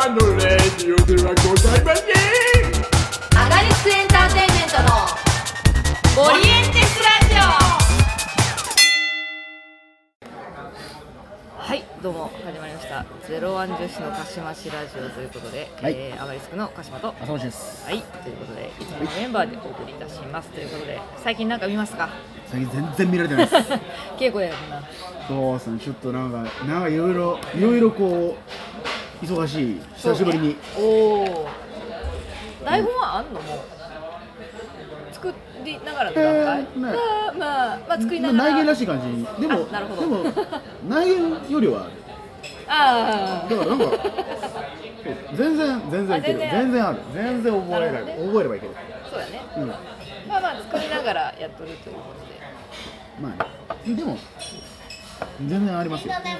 [0.00, 2.06] たのレディオではございません
[3.36, 4.94] アガリスクエンターテインメントの
[6.22, 7.38] オリエンテスラジオ。
[11.60, 15.94] はいどうも始まりましたゼロワン女子の鹿島市ラジオということで、はい。
[15.96, 17.08] えーアガリスクの鹿島と。
[17.20, 17.84] 浅野です。
[17.84, 18.00] はい。
[18.00, 22.08] ということでいつものメンバーでお送りいたしますということで最近なんか見ますか？
[22.46, 23.56] 最近全然見られてないです。
[24.16, 24.80] 稽古やるな。
[25.26, 25.80] そうですね。
[25.80, 29.80] ちょっとなんかなんかいろいろいろいろこう忙しい。
[29.96, 31.48] 久しぶりに、おお
[32.64, 33.40] 台本はあんの？
[33.40, 33.58] もう。
[35.12, 36.92] 作りながらの段階、えーねまあ
[37.36, 38.44] まあまあ作りながら。
[38.44, 39.06] 内言らしい感じ。
[39.08, 40.02] にでもあなるほど。
[40.02, 40.22] でも
[40.88, 41.88] 内言よりは
[42.68, 43.84] あだからなんか
[45.34, 46.38] 全然全然いける。
[46.38, 46.50] あ全然。
[46.50, 46.98] 全然ある。
[47.12, 48.72] 全然覚えられる、なるほど覚えればいける。
[48.76, 49.42] あそうやね。
[49.56, 49.68] うん。
[49.68, 49.74] ま
[50.36, 52.02] あまあ作りながらやっとるというこ
[53.20, 53.94] まあね。
[53.96, 54.16] でも
[55.48, 56.14] 全然ありますよ。
[56.14, 56.30] とで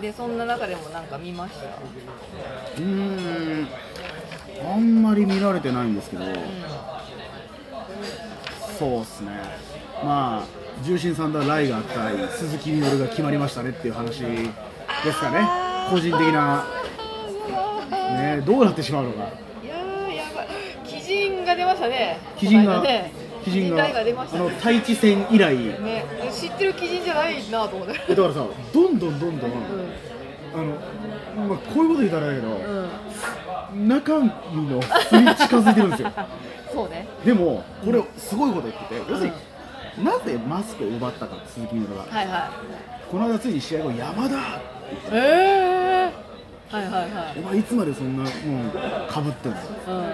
[0.00, 1.66] でそんな中でもなんか見ました？
[1.66, 3.68] うーん。
[4.72, 6.24] あんまり見られてないんですけど、
[8.78, 9.30] そうっすね。
[10.04, 10.44] まあ
[10.82, 14.26] 重心サンダーライガー対鈴木みのるが決まりましたねっていう話で
[15.12, 15.46] すかね。
[15.90, 16.64] 個人的な。
[17.90, 19.30] ねどうなってしまうのか。
[19.62, 20.48] いやーやばい。
[20.90, 22.18] 鬼人が出ましたね。
[22.38, 23.12] 鬼人がこの間ね
[23.46, 25.56] 鬼人がが出ましあの太一戦以来。
[25.56, 28.00] ね知ってる鬼人じゃないなと思って。
[28.08, 29.60] えだからさどんどんどんどん、うん。
[30.52, 30.64] あの、
[31.48, 32.54] まあ、こういうこと言ったらあれだけど、
[33.72, 33.88] うん。
[33.88, 34.26] 中身
[34.68, 36.12] の素に近づいてるんですよ。
[36.72, 37.06] そうね。
[37.24, 39.30] でもこれすごいこと言ってて要する
[39.96, 42.50] になぜマスクを奪ったか鈴木みのるがはいは
[43.10, 44.38] この間ついに試合後山田い
[45.10, 47.38] えー、はいはいはい。
[47.38, 49.58] お前いつまでそんなもうかぶってんの？
[49.58, 50.12] うん。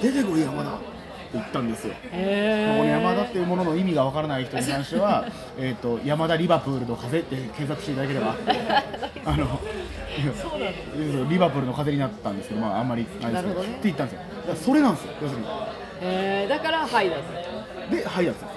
[0.00, 0.70] 出てこい山田
[1.32, 1.94] って言ったんですよ。
[1.94, 5.26] この山田っていうものの意味がわからない人に関しては
[5.58, 8.36] えーと山田リバプールの風って検索していただければ。
[9.24, 9.60] あの
[10.34, 10.66] そうな
[11.24, 13.66] のリバプールの風になったんですけど、まあ、あんまりあれですけどね。
[13.66, 14.20] って言ったんですよ。
[14.20, 15.46] だからそれなんですよ要するに。
[16.02, 17.22] えー、だからはいだぜ
[17.90, 18.48] ではいなんですよ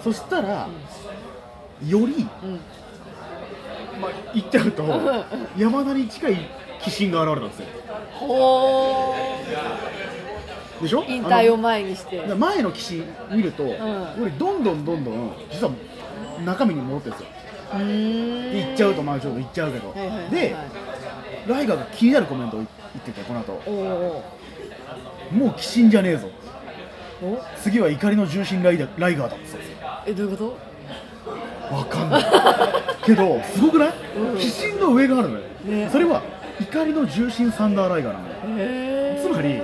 [0.00, 0.68] うそしたら、よ
[1.86, 2.08] り、んうん。
[4.00, 4.84] まあ、言っちゃうと
[5.56, 7.66] 山田に近い鬼神が現れたんですよ。
[8.12, 9.14] ほ
[10.80, 11.02] でしょ？
[11.02, 12.22] ー引退をあ前にして。
[12.34, 13.04] 前の鬼神
[13.36, 13.66] 見ると、ん。
[14.22, 15.72] 俺どんどんどんどん実は
[16.44, 17.34] 中身に戻ってるんですよ。
[17.74, 18.52] うーん。
[18.52, 20.30] で言っちゃうとまあちょっと言っちゃうけど、はいはいはいはい。
[20.30, 20.56] で
[21.46, 22.68] ライガーが気になるコメントを言っ
[23.04, 23.60] ててこの後。
[23.66, 24.24] おお
[25.32, 26.28] もう鬼神じゃねえぞ。
[27.60, 29.76] 次は怒りの重心ライライガーだってそうですよ。
[30.06, 30.56] えどういうこ
[31.70, 32.24] わかんない。
[33.04, 34.20] けどすごくない、う
[34.76, 34.80] ん。
[34.80, 35.88] の上があるのよ、ね。
[35.90, 36.22] それは
[36.60, 39.20] 怒りの重心サンダーライガーなのよ。
[39.20, 39.60] つまり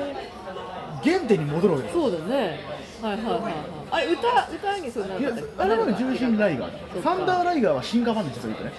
[1.05, 2.61] 原点に戻るわけですよそうだね。
[3.03, 3.55] はいはいはいはい。
[3.91, 8.73] あれ歌歌にそうなるいやあれはね重心ライガーサンダーライガーは進化版で実は言うとね。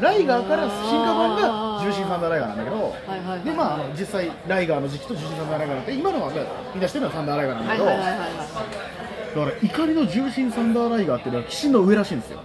[0.00, 0.70] ライガーから進
[1.04, 8.88] 化版が重心サンダーライガーなんだけど、はいはいはいでまああの実際ライガーの時期と重心サンダーライガーって今のはね見出してるのはサンダーライガーなんだけど、はいはいはいはいは
[9.28, 12.40] だから怒りの重心サンダーライガーっていうのは鬼神の上らしいんですよ。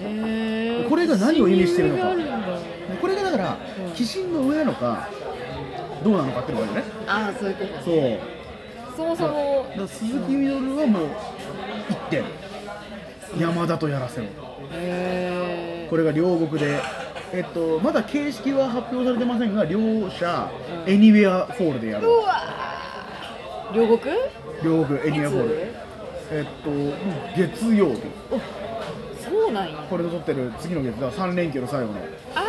[0.00, 2.14] えこれが何を意味してるのか。
[3.00, 3.30] これがだ。
[3.32, 3.92] からうん。
[3.92, 5.08] 鬼神の上なのか
[6.04, 6.92] どうなのかっていうのがあるよね。
[7.06, 7.94] ああそういうことそう。
[7.94, 8.35] ね
[8.96, 9.66] そもそも。
[9.86, 11.08] 鈴木みのるはもう
[11.90, 12.24] 1点。
[13.38, 14.26] 山田とやらせろ。
[15.90, 16.80] これが両国で、
[17.32, 19.78] えっと、まだ形式は発表されてませんが両
[20.10, 20.50] 者、
[20.86, 22.18] うんエニウェアフォールでやるう。
[22.18, 23.74] わー。
[23.74, 24.14] 両国？
[24.62, 25.72] 両国エニウェアフォール。
[26.30, 26.70] えっと
[27.36, 28.02] 月曜日。
[28.30, 28.38] お
[29.22, 29.78] そうなんや。
[29.90, 31.00] これと撮ってる次の月。
[31.00, 31.98] だ3連休の最後の。
[31.98, 32.02] い
[32.34, 32.46] あれ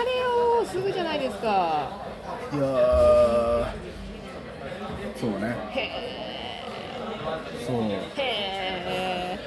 [0.61, 1.47] よすぐじゃないですか。
[1.47, 3.65] やー。
[5.19, 5.55] そうね。
[5.71, 6.16] へえ
[7.65, 7.75] そう。
[7.83, 9.39] へえ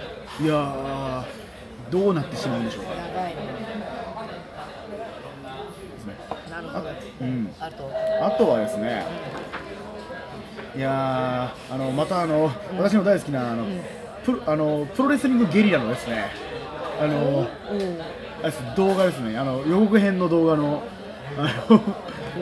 [0.42, 1.24] いやー
[1.90, 2.90] どうなってしまうんでしょうか。
[2.94, 3.34] やばい。
[3.34, 3.36] ね。
[5.94, 6.14] ですね
[6.50, 6.88] なるほど
[7.20, 7.54] うん。
[7.60, 7.90] あと。
[8.22, 9.04] あとはですね、
[10.76, 13.66] いやーあのまたあの、私の大好きなあの、
[14.24, 16.26] プロあのプロレスリングゲリラのですね、
[17.00, 17.46] あの
[18.42, 20.82] あれです動画ですね、あの予告編の動画の
[21.38, 21.80] あの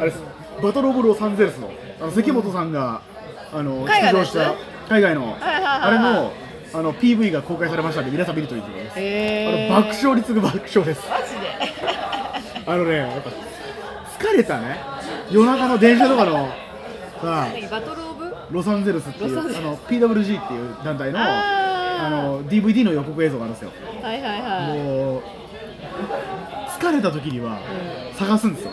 [0.00, 0.23] あれです。
[0.62, 1.70] バトルオブロサンゼルスの
[2.00, 3.00] あの関本さんが
[3.52, 4.55] あの出場した
[4.88, 6.32] 海外のあれの
[6.75, 8.99] あの PV が公開されましたんで皆さん見るといいと思います。
[8.99, 11.02] あの爆笑に次ぐ爆笑です。
[11.08, 11.49] マジで
[12.67, 13.31] あのね、やっぱ
[14.31, 14.79] 疲れたね、
[15.31, 16.49] 夜中の電車とかの
[17.23, 18.35] さあ何バトルオブ？
[18.50, 23.70] ロサンゼルスっていうあの PWG っていう団体のあの DVD の予告映像があるんですよ。
[24.02, 25.23] はいはいはいもう
[26.79, 27.58] 疲れた時には
[28.14, 28.70] 探すんですよ、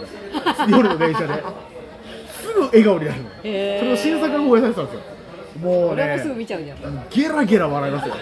[0.67, 1.43] 俺夜の電車で。
[2.41, 3.29] すぐ笑顔になるの。
[3.43, 5.01] へーそれを新作が公開されてたんですよ。
[5.61, 8.15] もうね俺もすぐ見ちゃうじゃんゲラゲラ笑いますよ。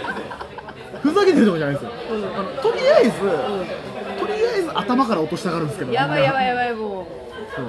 [1.01, 1.91] ふざけてるとこじゃないですよ。
[2.62, 5.91] とりあえず、とりあえず頭から落としたがるんですけど。
[5.91, 6.47] やばいやばいい。
[6.47, 7.06] やばいもう
[7.56, 7.65] そう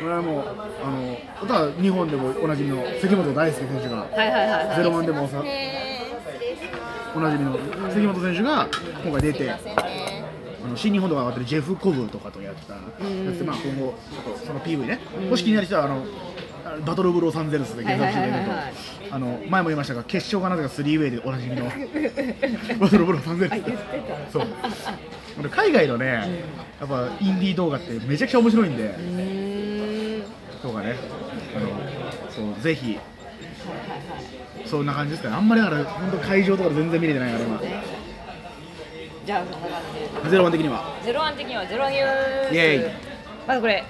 [0.00, 5.42] これはもうあのあとは日本でもおなじみの関本大輔選手がはいはいはいはいゼロワンでもさ
[7.14, 7.56] おなじみの
[7.90, 8.68] 関本選手が
[9.04, 9.58] 今回出てあ
[10.68, 12.80] の新日本とか上がってるジェフ・コブとかとやってたや
[13.32, 13.94] つで、まあ、今後
[14.44, 14.98] その PV ね、
[15.30, 16.04] もし気になる人はあの
[16.86, 17.88] バトルオブロサンゼルスでし
[19.10, 21.64] あの前も言いましたが決勝がなぜかスリーウェイでおなじみの
[22.80, 23.62] バトルオブロサンゼルス。
[24.32, 24.46] そう。
[25.40, 26.06] 俺海外のね
[26.80, 28.94] やっぱインディー動画ってめちゃくちゃ面白いんで。
[30.62, 30.96] とかね。
[31.56, 31.68] あの
[32.30, 32.98] そうぜひ。
[34.64, 35.36] そんな感じですかね。
[35.36, 37.60] あんまりだから本当会場とかで全然見れてないから今。
[39.26, 39.82] じゃあそんな感
[40.22, 40.30] じで。
[40.30, 40.96] ゼロワン的には？
[41.04, 42.54] ゼロワン的にはゼロニュース。
[42.54, 42.92] イエーイ。
[43.46, 43.84] まずこれ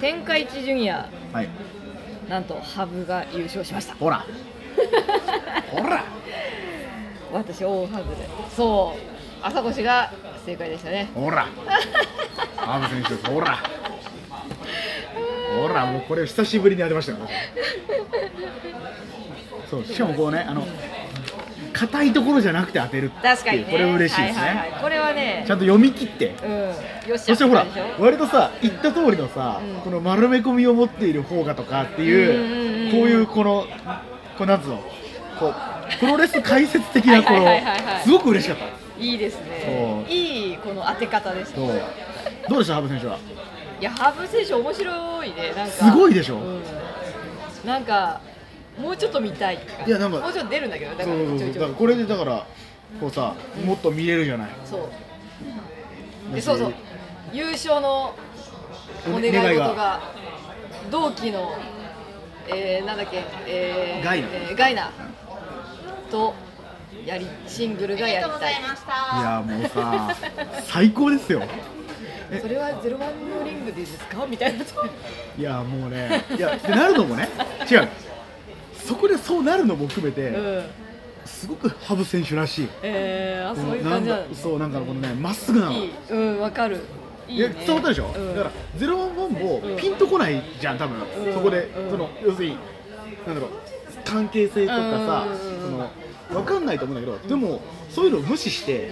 [0.00, 1.08] 天下一ジュニア。
[1.32, 1.48] はい
[2.30, 3.94] なんとハブが優勝しました。
[3.96, 4.24] ほら。
[5.72, 6.04] ほら。
[7.32, 8.28] 私大ハブで。
[8.54, 9.00] そう。
[9.42, 10.12] 朝越が
[10.46, 11.10] 正解でしたね。
[11.12, 11.48] ほら。
[12.56, 13.26] ハーブ選手です。
[13.28, 13.58] ほら。
[15.60, 15.86] ほら。
[15.86, 17.18] もうこれ久しぶりに当てましたよ。
[19.68, 19.84] そう。
[19.84, 20.64] しかもこうねあの
[21.80, 23.22] 硬いところじゃなくて当てるっていう。
[23.22, 23.68] 確かにね。
[23.70, 25.44] これ嬉しいですね、はいはいはい、これはね。
[25.46, 26.34] ちゃんと読み切って。
[26.44, 26.50] うん。
[26.60, 26.72] よっ
[27.12, 27.66] しゃそしてほら
[27.98, 29.80] 割とさ言った通りのさ、うん。
[29.80, 33.66] この丸め込みを持っている方がとかっていう,、うんうんうんこういうこの
[34.36, 34.82] こうなんつうの
[35.38, 37.46] こうプロレス解説的なこの
[38.02, 38.64] すごく嬉しかった。
[39.02, 40.04] いいですね。
[40.08, 43.18] いいこの当て方でしたどうでしたハブ選手は？
[43.80, 45.72] いやハブ選手面白いねなんか。
[45.72, 46.36] すごいでしょ？
[46.36, 46.62] うん、
[47.64, 48.20] なんか
[48.80, 49.58] もうちょっと見たい。
[49.86, 51.46] いやなんかもうちょっと出るんだけどだかそうらちょいちょい。
[51.46, 52.46] そうそうだからこれでだから
[53.00, 53.34] こうさ
[53.64, 54.50] もっと見れるじゃない。
[54.64, 54.88] そ
[56.30, 56.34] う。
[56.34, 56.74] でそうそう。
[57.32, 58.14] 優勝の
[59.08, 60.00] お願い事が
[60.90, 61.54] 同期の、
[62.48, 64.28] えー、なんだっけ、えー、ガイナ。
[64.28, 64.90] えーガイナ。
[66.10, 66.34] と
[67.06, 68.54] やりシングルがやりたい。
[68.54, 68.56] い
[69.22, 70.16] やもうさ
[70.64, 71.42] 最高ですよ。
[72.40, 74.26] それはゼロワンのリングでですか？
[74.26, 74.64] みたいな。
[74.64, 77.28] いやもうねいやでなるのもね
[77.70, 77.88] 違う
[78.90, 80.64] そこでそうなるのも含めて、うん。
[81.24, 82.68] すごくハブ選手らしい。
[82.82, 84.04] えー、あそういうなんだ。
[84.04, 85.72] 感じなのそうなんかこのねまっすぐなの。
[85.72, 85.92] いい。
[86.10, 86.80] うんわかる。
[87.28, 88.34] いやね、伝わったでしょ、うん。
[88.34, 89.76] だからゼロワンもうん。
[89.76, 91.32] ピンとこないじゃん多分、うん。
[91.32, 91.90] そこで、うん。
[91.90, 92.56] その要するに
[93.24, 93.50] なんだろう
[94.04, 95.26] 関係性とかさ、
[95.62, 95.88] その
[96.30, 97.60] 分かんないと思うんだけど、でも
[97.90, 98.90] そういうのを無視して、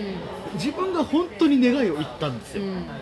[0.55, 2.95] 自分が本当に願いを言ったんですよ、うんうんいやだか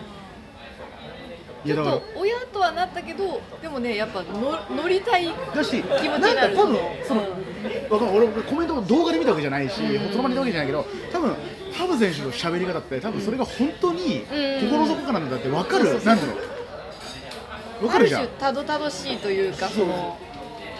[0.87, 6.55] らちょっと親とはなったけどでもねやっぱの乗りたいだし、気持ちになる。
[6.55, 6.77] か多分
[7.07, 8.15] その、うん。
[8.15, 10.11] 俺コメントも動画で見たわけじゃないし、うん。
[10.11, 11.35] その場にいたわけじゃないけど多分
[11.73, 14.69] ハブ選手の喋り方って多分それが本当にうん。
[14.69, 18.21] 心の底からなんだって分かる、そうそうそうなんだろう分かるじゃん。
[18.21, 19.85] ある種たどたどしいというかそう。
[19.85, 20.17] その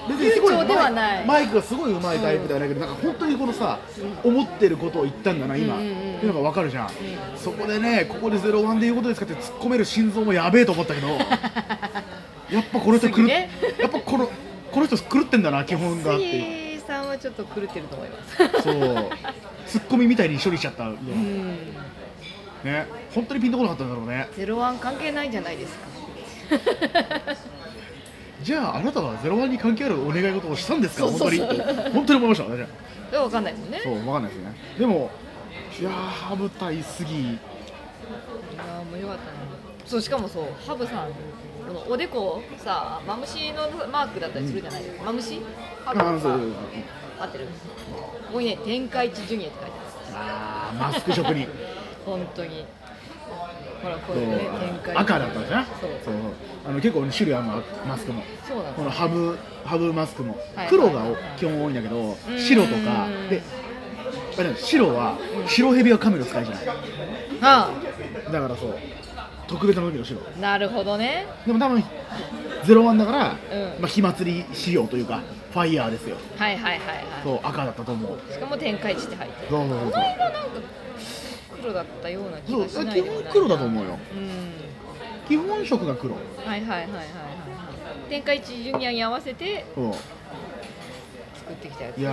[0.08, 1.26] 別にすごい流暢ではない。
[1.26, 3.80] マイクがすごい上手いタイプではないけど、なんか本当にこのさ、
[4.24, 5.82] 思ってることを言ったんだな今、うん。
[5.82, 6.90] うんうんっていうのが分かるじゃん、
[7.36, 11.08] そこでねここでゼロワンで言うことですかって突っ込める心臓もやべえと思ったけど
[12.50, 13.50] やっぱこの人狂っ、次ね。
[13.80, 14.30] やっぱこの
[14.72, 16.80] この人狂ってんだな基本がっていう。
[16.80, 18.64] 杉さんはちょっと狂ってると思います。
[18.64, 19.10] そう。
[19.68, 20.96] ツッコミみたいに処理しちゃった、うん。
[22.64, 22.88] ね。
[23.14, 24.28] 本当にピンとこなかったんだろうね。
[24.36, 25.86] ゼロワン関係ないんじゃないですか
[28.48, 31.06] じゃああなたはゼロワンに関係あるお願い事をしたんですか？
[31.06, 31.40] 本当に？
[31.92, 32.68] 本当に思いました私は
[33.12, 33.82] でもわかんないもんね。
[33.84, 34.56] そう分かんないですね。
[34.80, 35.12] でも
[35.78, 39.32] いやーハブ対杉いやーもうよかったな。
[39.86, 41.10] そうしかもそうハブさん
[41.68, 44.84] このおでこさマムシのマークだったりするじゃない？
[44.84, 45.42] ですか、マムシ？
[45.86, 46.52] あーそうそうそう。
[47.20, 47.46] 合ってる？
[47.48, 47.52] こ
[48.32, 48.58] こにね。
[48.64, 49.78] 天下一ジュニアって書いて
[50.16, 51.34] あーマスク職人。
[51.34, 51.50] あ る
[52.06, 52.66] 本当に
[53.88, 54.22] ほらこそう。
[54.22, 55.42] れね天下一赤だったん？
[55.42, 55.66] ですね
[56.04, 56.14] そう。
[56.68, 58.22] あの結構種類あるのマスクも。
[58.48, 60.38] そうなのこのハブハブマスクも。
[60.56, 60.68] はい。
[60.70, 61.04] 黒が
[61.38, 63.08] 基本多いんだけどうん白とか。
[63.30, 63.42] で
[64.38, 65.18] あれ白は
[65.48, 66.66] 白ヘビはカメラ使いじゃない？
[67.42, 67.72] あ
[68.32, 68.76] だからそう。
[69.48, 70.20] 特別な時の白。
[70.38, 71.26] あなるほどね。
[71.46, 71.82] でも多分
[72.66, 73.82] ゼロワンだから、うん。
[73.82, 75.22] まあ、火祭り仕様というか
[75.54, 76.18] ファイヤーですよ。
[76.38, 76.84] はいはいはいは
[77.24, 78.20] そう赤だったと思う。
[78.30, 79.48] いしかも天下一って入ってる。
[79.50, 79.92] そうそうそう。
[79.92, 80.40] この間なんか
[81.62, 83.98] 黒だったような気がしない基でもない本黒だと思うよ。
[84.16, 84.52] うん。
[85.28, 86.14] 基本色が黒。
[86.16, 86.82] はいはいはいはい。
[86.82, 87.08] はいはい
[88.10, 89.66] 天下一ジュニアに合わせて
[91.36, 92.12] 作ってきたやついや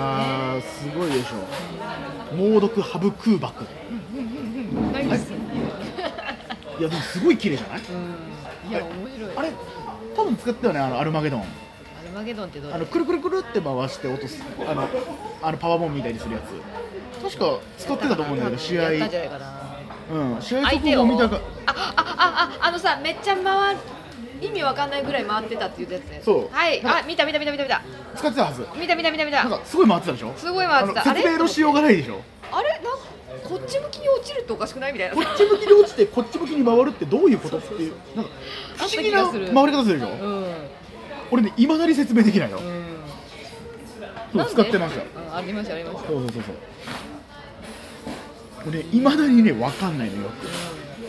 [0.59, 2.35] ーすごいでしょ。
[2.37, 3.65] 猛毒ハブ空爆。
[4.93, 5.37] 何ですよ
[6.81, 7.81] いやでもすごい綺麗じゃない？
[7.81, 8.71] うん。
[8.71, 9.31] いや面白い。
[9.37, 9.53] あれ？
[10.17, 11.41] 多分使ったよねあのアルマゲドン。
[11.43, 11.49] アル
[12.15, 14.89] マゲドンってどうあのくるくるくるって回して落とすあの
[15.47, 16.45] あのパワーボムみたいにするやつ。
[17.23, 18.93] 確か使ってたと思うんだけど試合。
[18.93, 19.77] やったんじゃないかな。
[20.13, 20.43] うん。
[20.43, 21.41] 試合相手を速報見たか。
[21.67, 23.81] あああああのさめっちゃ回る
[24.41, 26.21] 意味わかんないぐらい回ってたっていうやつね。
[26.25, 26.55] そう。
[26.55, 26.83] はい。
[26.85, 27.83] あ見た見た見た見た見た。
[28.17, 28.67] 使ってたはず。
[28.79, 29.45] 見た見た見た見た。
[29.45, 30.33] なんかすごい回ってたでしょ？
[30.37, 31.03] すごい回ってた。
[31.03, 32.21] あの説明のしようがないでしょ？
[32.53, 32.69] あれ？
[32.73, 32.89] なんか
[33.49, 35.15] こっち向きに落ちるっておかしくないみたいな。
[35.15, 37.95] こっち向きに落ちてこっち向きに回るってどういうことっていう。
[38.15, 38.31] なんか
[38.77, 40.47] 不思議な回り方するでしょ、うん。
[41.31, 42.84] 俺ねいまだに説明できないの、うん
[44.35, 46.09] そう使ってましたうんありましたありました。
[46.09, 46.55] そうそうそうそう。
[48.69, 50.31] 俺いまだにね分かんないのよ。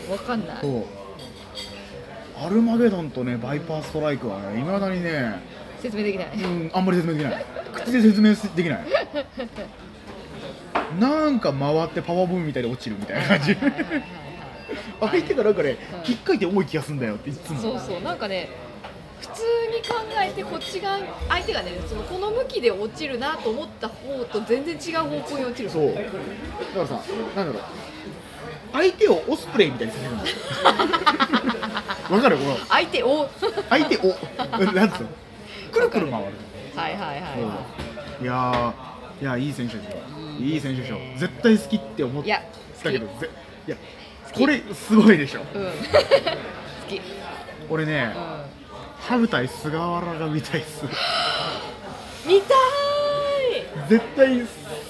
[0.06, 0.56] うんわかんない。
[0.60, 0.84] そう。
[2.44, 5.40] アルマゲドンとねバイパーストライクはねいまだにね
[5.82, 6.28] 説明できない。
[6.34, 7.44] うんあんまり説明できない。
[7.72, 8.84] 口で説明できない。
[11.00, 13.54] なんか回ってパワーボムみたいで落ちるみたいな感じ。
[13.54, 14.04] はいはいはいはい
[14.98, 16.10] 相手がなんかねうん。
[16.10, 17.58] 引っかいて重い気がすんだよっていつも。
[17.60, 18.02] そうそう。
[18.02, 18.48] なんかね
[19.20, 25.70] 普通に考えてこっち側相手がねそのこの向きで落ちるなと思った方と全然違う方向に落ちる。
[25.70, 25.94] そう。
[25.94, 26.08] だか
[26.74, 27.00] らさ
[27.34, 27.62] なんだろう。
[28.72, 30.36] 相手をオスプレイみたいにさせるんだよ
[32.10, 32.36] わかる？
[32.36, 32.56] この。
[32.68, 33.28] 相手を。
[33.70, 34.00] 相手を。
[34.74, 35.08] なんつうの？
[35.72, 36.26] くるくる回る。
[36.74, 39.96] はいはいはいそういやーいやいい選手ですよ
[40.38, 40.98] いい選手でしょ。
[41.18, 42.42] 絶対好きって思っいや
[42.82, 43.30] たけどぜ
[43.66, 43.76] いや
[44.34, 45.40] これすごいでしょ。
[45.40, 45.62] うん。
[45.64, 45.70] 好
[46.88, 47.00] き、
[47.70, 48.65] 俺ねう
[49.06, 50.84] ハブ対菅原が見たいっす。
[50.84, 50.88] ん、
[52.28, 52.54] 見た
[53.88, 54.42] 絶対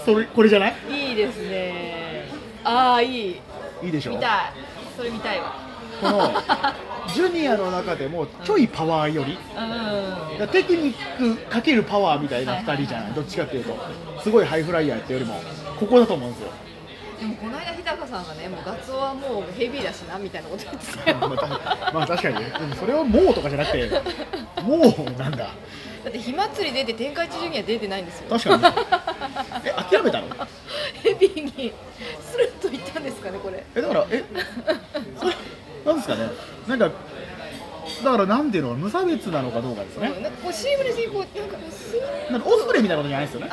[0.05, 0.75] それこれじゃない？
[0.89, 2.29] ーいいいですね。
[2.65, 3.41] ああいい。
[3.83, 4.13] いいでしょ？
[4.13, 4.53] 見たい。
[4.97, 5.55] それ見たいわ。
[6.01, 6.33] この
[7.15, 9.37] ジュニアの中でもちょいパワーより
[10.41, 10.49] うん。
[10.49, 13.13] テクニックかけるパワーみたいな2人じゃない？
[13.13, 13.77] どっちかっていうと。
[14.23, 15.39] すごいハイフライヤーってよりも
[15.79, 16.51] ここだと思うんですよ
[17.19, 21.17] でもこの間日高さんがねもうガツオはもうヘビーだしなみたいなこと言ってたよ。
[21.17, 21.47] まあた
[21.93, 22.53] まあ確かにね。
[22.59, 23.91] でもそれはもうとかじゃなくて
[24.63, 25.39] もうなんだ。
[25.39, 28.29] だって火祭り出て天下一ジュニア出てないんですよ。
[28.31, 28.65] 確かに
[29.65, 30.27] え諦めたの？
[31.03, 31.73] ヘビーに
[32.21, 33.65] スルッといったんですかねこれ。
[33.75, 34.25] えだからえ
[35.19, 35.35] それ
[35.85, 36.29] なんですかね。
[36.69, 36.91] なんか
[38.05, 40.09] だからなんていうの無差別なのかどうかですね。
[40.09, 43.51] うんなんかこうシームレスにこうなんかこうスなんかオスプレイみたいなことじゃないですよね。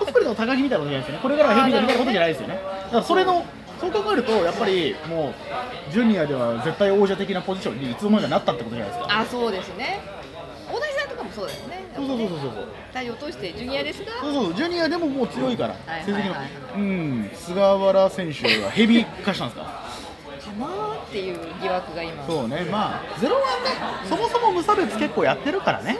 [0.00, 1.18] オスプレイの高木みたいなことじゃないですよね。
[1.22, 2.54] これからはヘビーだみたいなことじゃないですよね。
[2.54, 2.60] だ
[2.90, 3.44] からそれの
[3.80, 5.34] そう考えるとやっぱりも
[5.90, 9.20] うジュニアでは絶対王者的なポジションにいつの間にかなったってことじゃないですか。
[9.20, 10.00] あそうですね。
[10.70, 11.84] 大谷さんとかもそうだよね。
[11.94, 12.38] そうそうそうそう。
[12.40, 14.12] そう体を通してジュニアですが。
[14.20, 15.74] そうそうジュニアでももう強いから。
[15.86, 16.34] はい成績の。
[16.76, 17.30] うん。
[17.34, 19.93] 菅原選手がヘビー化したんですかか
[20.58, 22.26] なーっていう疑惑が今。
[22.26, 22.66] そうね。
[22.70, 24.08] まあゼロワンね。
[24.08, 25.94] そもそも無差別結構やってるからね。
[25.94, 25.98] ね。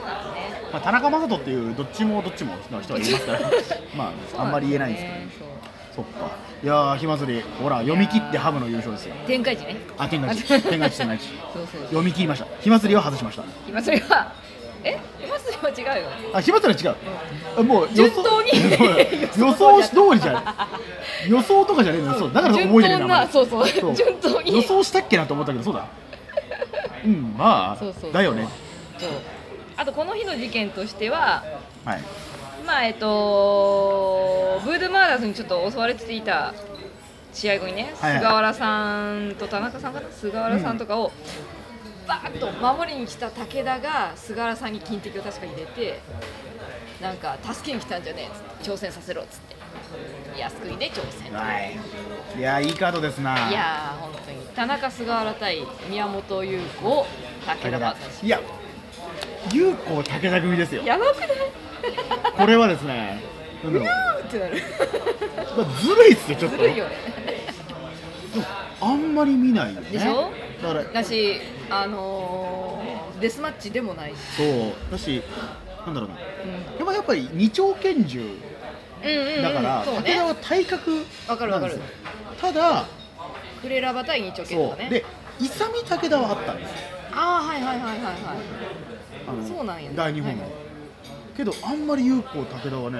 [0.71, 3.39] まあ、田中将人っていうどっちもどっちもの人がいますから。
[3.95, 5.55] まああんまり言えないんですけど、ね。
[5.95, 6.31] そっか。
[6.63, 9.15] いやー火祭りほら読み切ってハムの優勝ですよ。
[9.27, 9.77] 天下一ね。
[9.97, 11.19] あ天下一天下一天下一
[11.53, 12.47] そうそう読み切りました。
[12.59, 13.43] 火祭りは外しました。
[13.67, 14.33] 今それは
[14.83, 14.99] え？
[15.61, 16.09] 今それは違うよ。
[16.33, 16.97] あ火祭りは違う。
[17.59, 18.51] あもう予想順当に。
[19.37, 20.43] 予想し通りじゃん
[21.29, 22.19] 予想とかじゃねえのよ。
[22.19, 23.67] そうだから覚えてる順当なそうそう。
[23.67, 23.95] そう。
[23.95, 24.55] 順当に。
[24.55, 25.85] 予想したっけなと思ったけどそうだ。
[27.03, 28.13] うんまあそうそうそう。
[28.13, 28.47] だよね。
[28.97, 29.09] そう。
[29.77, 31.43] あとこの日の事件としては
[31.83, 32.01] はい。
[32.65, 36.53] まあえっとブードゥマーダーズにちょっと襲われていた
[37.33, 38.19] 試合後にね、はいはい。
[38.21, 40.07] 菅原さんと田中さんかな？
[40.09, 41.11] 菅原さんとかを、
[42.07, 45.99] バーッと守りに来た武田が菅原さんに金敵を確か入れて
[47.01, 49.55] なんか助けに来たんじゃねえっつって挑戦させろっつって。
[50.37, 51.77] 靖国で挑戦はい。
[52.37, 53.49] いやいいカードですな。
[53.49, 54.45] いやー本当に。
[54.55, 57.05] 田中菅原対宮本優子
[57.45, 58.39] 武田いや
[59.53, 60.83] 有効武田組ですよ。
[60.83, 61.29] やばくない？
[62.35, 63.21] これはですね
[63.63, 63.85] なんだろ
[64.19, 64.23] う。
[64.23, 64.61] ってなる。
[65.57, 66.57] まあずるいっすよちょっと。
[66.57, 66.95] ずるいよね。
[68.81, 69.89] あんまり見ないよね。
[69.89, 70.31] でしょ？
[70.61, 74.11] だからだしあのーデスマッチでもない。
[74.11, 75.21] し、そうだし
[75.85, 76.15] なんだろうな。
[76.15, 81.79] うん、でもやっぱり二丁拳銃うんうんうんだから、武田は体格わかるわかる。
[82.39, 82.85] ただ
[83.61, 84.89] クレラバ対日丁拳とかね。
[84.89, 85.05] で
[85.39, 86.75] 勇武田はあったんですよ。
[87.13, 88.13] ああはいはいはいはいは
[89.43, 89.47] い。
[89.47, 89.91] そうなんや。
[89.95, 90.51] 大日本の、はい。
[91.37, 92.99] けどあんまり有効武田はね、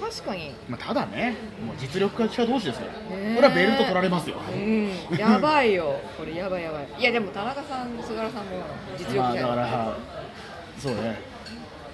[0.00, 0.52] 確かに。
[0.68, 4.36] まあ、ただねもう実力家同士ですよへーこれはベルト取られますよ。
[4.52, 4.90] うん。
[5.16, 6.00] やばいよ。
[6.16, 6.88] これやばいやばい。
[6.98, 8.50] いやでも田中さん菅原さんも
[8.98, 9.96] 実まあ、力者やだから
[10.78, 11.20] そうね。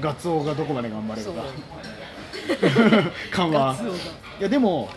[0.00, 1.42] ガツオがどこまで頑張れるか。
[3.32, 3.76] 緩和
[4.38, 4.88] いやでも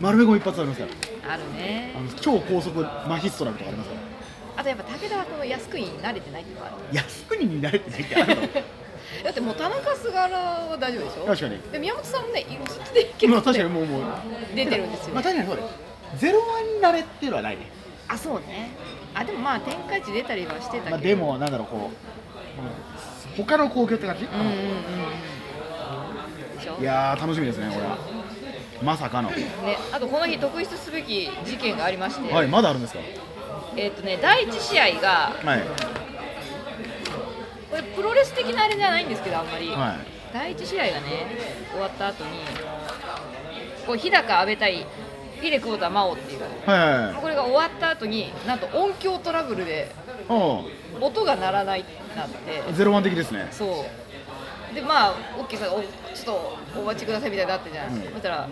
[0.00, 0.86] 丸め込み一発ありますか
[1.26, 1.34] ら。
[1.34, 1.92] あるね。
[1.96, 4.00] あの超高速マヒストラルとかありますから。
[4.56, 8.42] あとやっぱ武田はこの靖国に慣れてないっていうの靖国に慣れてないってあるの？
[9.24, 11.26] だってもう田中菅原は大丈夫でしょ？
[11.26, 11.60] 確かに。
[11.72, 14.02] で宮本さんもねずっとで結まあ構確かにもうもう。
[14.54, 15.68] 出てるんですよまあ確かにそうだよ
[16.16, 17.70] ゼロワンに慣れっていうのはないね、
[18.08, 18.70] あそうね。
[19.14, 21.90] あでもまあ天下一出たりはしてたけど、まあ、でもなんだろうこ
[23.36, 24.54] ううん他の興行って感じ、うんうんうん
[26.78, 27.96] いやー楽しみですねこれは。
[28.82, 29.30] まさかの。
[29.30, 29.46] ね、
[29.92, 33.00] あとこの日特筆すべき事件がありまして、はいまだあるんですか？
[33.76, 35.60] えっ、とね第一試合がはい
[37.70, 39.98] これプロレス的なあれじゃないんですけどあんまり、はい。
[40.32, 41.26] 第一試合がね
[41.70, 42.30] 終わった後に
[43.86, 44.86] こう日高阿部対
[45.42, 46.40] イレクボタマオっていう。
[46.66, 47.14] はいはいはい。
[47.14, 49.90] これが終わった後になんと音響トラブルで
[50.28, 50.64] お
[51.00, 52.72] 音が鳴らないってなって。
[52.72, 53.48] ゼロワン的ですね。
[53.50, 53.86] そ
[54.72, 54.74] う。
[54.74, 58.48] でまあオッケーさんおちょっとお待ちくださいみたいになってじゃん、うんそしたら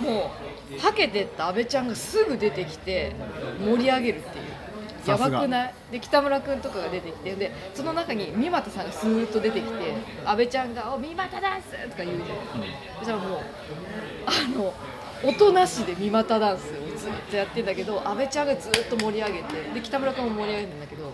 [0.00, 0.32] も
[0.76, 3.12] うはけてった阿部ちゃんがすぐ出てきて
[3.60, 4.44] 盛り上げるっていう
[5.06, 5.74] やばくない？
[5.92, 12.38] で北村君とかが出てきてでその中に三股さんがスーッと出てきて阿部ちゃんが「お三股ダンス!」とか言うじゃん、
[12.98, 13.40] そしたらもう
[14.26, 14.74] あの
[15.22, 21.12] 音なしで三股ダンスをずっとやってんだけど阿部ちゃんがずっと盛り上げてで北村君も盛り上げるんだけど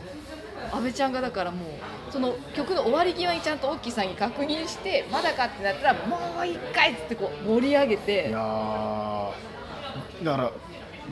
[0.73, 8.31] 阿部ちゃんがだからもうその曲の終わり際にちゃんとオッキーさんに確認してまだかってなったらもう一回っつってこう盛り上げいて
[10.25, 10.51] だから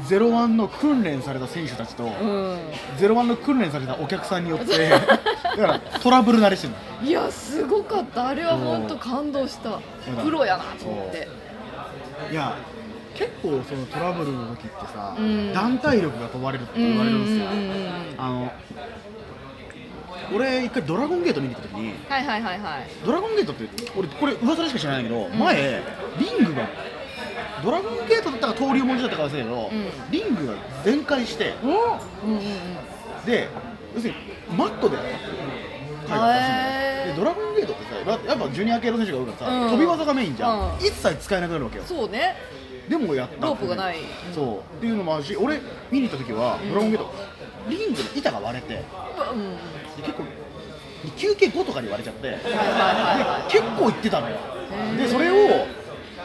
[0.09, 2.59] ゼロワンの訓練された選手たちと、うん。
[2.99, 6.73] ゼロワンの訓練されたお客さんによって だからトラブル慣れしてる
[7.03, 7.09] の。
[7.09, 8.29] いやすごかった。
[8.29, 9.79] あれは本当感動した。
[10.23, 11.29] プロやなと思って。
[12.31, 12.57] いや
[13.15, 15.53] 結構そのトラブルの時ってさ、うん。
[15.53, 17.47] 団体力が問われるって言われるんですよ、
[18.19, 18.53] あの
[20.35, 22.87] 俺一回ドラゴンゲート見に行った時にはいはいはいはい。
[23.05, 25.39] ドラゴンゲートって俺これ噂でしか知らないんだけど、ん。
[25.39, 25.83] 前
[26.19, 26.67] リングが
[27.63, 30.11] ドラゴンゲートだったか登竜門時だったか忘れたけど、うん。
[30.11, 32.45] リングが全開してうんうんうん。
[33.27, 33.49] で
[33.95, 36.51] 要するにマットでやったっていう回があったらしい。
[36.51, 37.09] んだへー。
[37.09, 39.71] よでドラゴンゲートってさやっぱジュニア系の選手が多いからさ、うん。
[39.71, 40.77] 飛び技がメインじゃん、うん。
[40.79, 41.85] 一切使えなくなるわけよ。
[41.85, 42.37] そうね。
[42.89, 43.97] でもやったってロープがない。
[44.35, 44.59] そう。
[44.77, 47.13] っていうのもあるし俺見に行った時はドラゴンゲート、
[47.69, 48.85] リングの板が割れてで
[49.33, 49.41] うん。
[49.41, 49.57] うん
[50.03, 50.25] 結構
[51.17, 52.55] 休憩後とかに割れちゃってではいはい
[53.43, 53.53] はい。
[53.53, 54.37] 結構行ってたのよ。
[54.71, 54.97] ー。
[54.97, 55.67] でそれを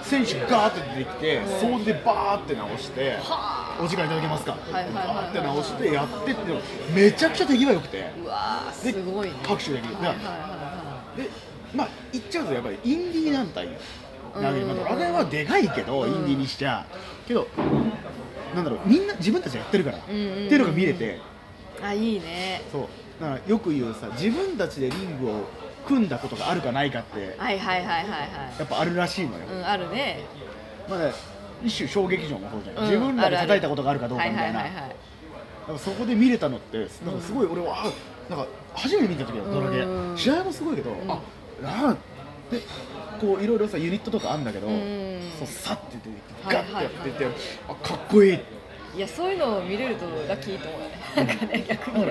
[0.09, 4.57] 選手ガーって出てきてうん掃除でバーって直してはお時間いただけますか？
[4.69, 5.05] いはいはいはい。
[5.05, 6.41] バーって直してやってって
[6.93, 8.03] めちゃくちゃ手際良くて。
[8.03, 9.35] あうわすごいね。
[9.43, 9.95] 拍手できる。
[9.95, 11.29] はいはいはで
[11.75, 13.67] まあ言っちゃうとやっぱりインディー団体
[14.41, 14.67] なんでうん。
[14.67, 16.09] まあドラゴンはでかいけど、うん。
[16.09, 16.85] インディーにしちゃ。
[17.27, 17.47] けど
[18.55, 21.19] なんだろうみんな自分たちやってるから、っていうのが見れて。
[21.81, 22.63] いあいいね。
[22.71, 22.87] そう。
[23.21, 25.43] だからよく言うさ自分たちでリングを
[25.87, 28.09] 組んだことがあるかないかってはいはいはいはいはい。
[28.59, 30.19] やっぱあるらしいのよ、うんあるね。
[30.89, 31.11] まだ
[31.63, 34.59] 一種小劇場もそうじゃん、うん自分らで叩いたことがあるかどうかみたいな。
[34.59, 34.95] はいはいはいはい。
[35.67, 37.91] なんかそこで見れたのってなんかすごい俺は、あ
[38.29, 40.95] なんか初めて見た時はドラゲうん試合もすごいけど、ん。
[41.07, 41.19] あ
[41.61, 41.95] なん
[42.49, 42.59] で
[43.19, 45.21] こういろいろさユニットとかあるんだけど、うん。
[45.37, 47.27] そうさって出てきてガッてやってて、
[47.67, 48.39] あかっこいい。
[48.95, 50.89] いやそういうのを見れるとラッキーと思うね。
[51.15, 52.05] なんかね逆に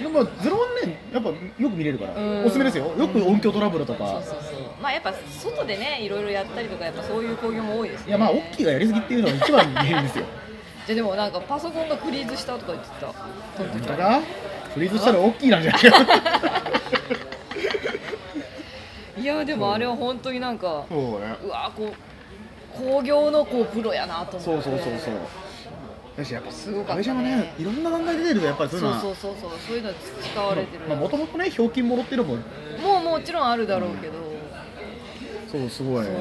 [0.00, 2.44] でもゼロワンねやっぱよく見れるから、うん。
[2.44, 2.94] おすすめですよ。
[2.96, 4.62] よく音響トラブルとそかう、そうそう。
[4.82, 8.08] まあやっぱ外でねいろいろやったりとかやっぱそういう興行も多いですね。
[8.08, 10.24] いやまあオッキーがやりすぎっていうのが一番に見えるんですよ。
[10.86, 13.06] じゃあでもなんかパソコンがフリーズしたとか言ってた？
[13.06, 14.20] 本当か？
[14.74, 15.98] フリーズしたらオッキーなんじゃないか
[19.20, 21.36] いやでもあれは本当になんかそうね。
[21.44, 21.94] うわこう
[22.76, 24.40] 興行のこうプロやなと思って。
[24.40, 25.14] そうそうそうそう
[26.16, 26.94] だしやっぱすごかったね。
[26.94, 29.00] あれじゃねいろんな段階で出てるとやっぱりそういうのは。
[29.00, 30.84] そうそうそうそうそういうの使われてる。
[30.88, 34.12] まあもともとねひょうきんもろってるのももうもちろんあるだろうけど、
[35.50, 36.04] そうすごい。
[36.04, 36.14] そう。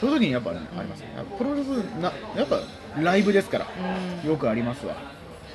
[0.00, 1.08] そういう時にやっぱねありますね。
[1.38, 1.66] プロレス
[2.00, 2.60] なやっぱ
[3.00, 3.66] ライブですから。
[4.22, 4.30] うん。
[4.30, 4.94] よくありますわ。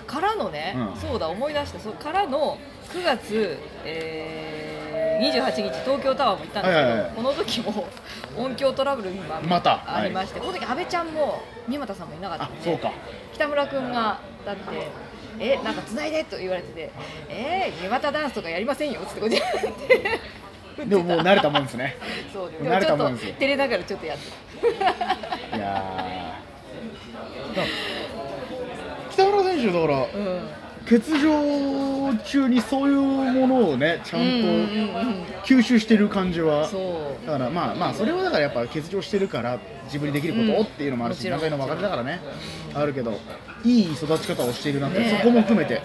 [0.07, 0.99] からのね、うん。
[0.99, 1.79] そうだ思い出した。
[1.79, 2.57] そうからの
[2.91, 4.80] 9月、えー、
[5.21, 7.11] 28日東京タワーも行ったんですけど、はいはいはい。
[7.15, 7.87] この時も
[8.37, 9.95] 音響トラブルがまた。
[9.95, 12.91] ありまして、この時阿部ちゃんも三股さんもいなかったあんでそうか。
[13.33, 14.61] 北村君がだって
[15.39, 16.91] 「えなんか繋いで」と言われてて
[17.29, 19.43] 「えー、三股ダンスとかやりませんよ」っつってこうやっ
[20.77, 21.97] てでももう慣れたもんですね。
[22.33, 23.33] そうで慣れたもんですよ。
[23.39, 25.57] 照れながらちょっとやって。
[25.57, 25.83] いや
[29.11, 30.49] 北村選手だからうん
[30.89, 34.25] 欠場中にそういうものをねちゃんと
[35.45, 36.69] 吸収してる感じは、
[37.25, 42.19] だからまあまあそれはだからやっぱ欠場してるから自分にできることをっていうのもあるし、長いの分かりだからね、
[42.73, 43.17] あるけど
[43.63, 45.17] いい育ち方をしているなって、ね。
[45.17, 45.81] そこも含めて、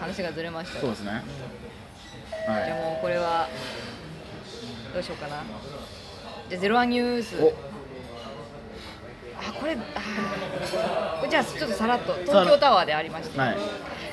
[0.00, 0.80] 話がずれました。
[0.80, 1.22] そうですね。
[2.46, 3.48] じゃあはもうこれは
[4.92, 5.42] どうしようかな。
[6.48, 7.36] じゃあゼロワンニュース
[9.40, 11.28] あこれあー。
[11.28, 13.56] じゃあちょっとさらっと東京タワーでありました、はい。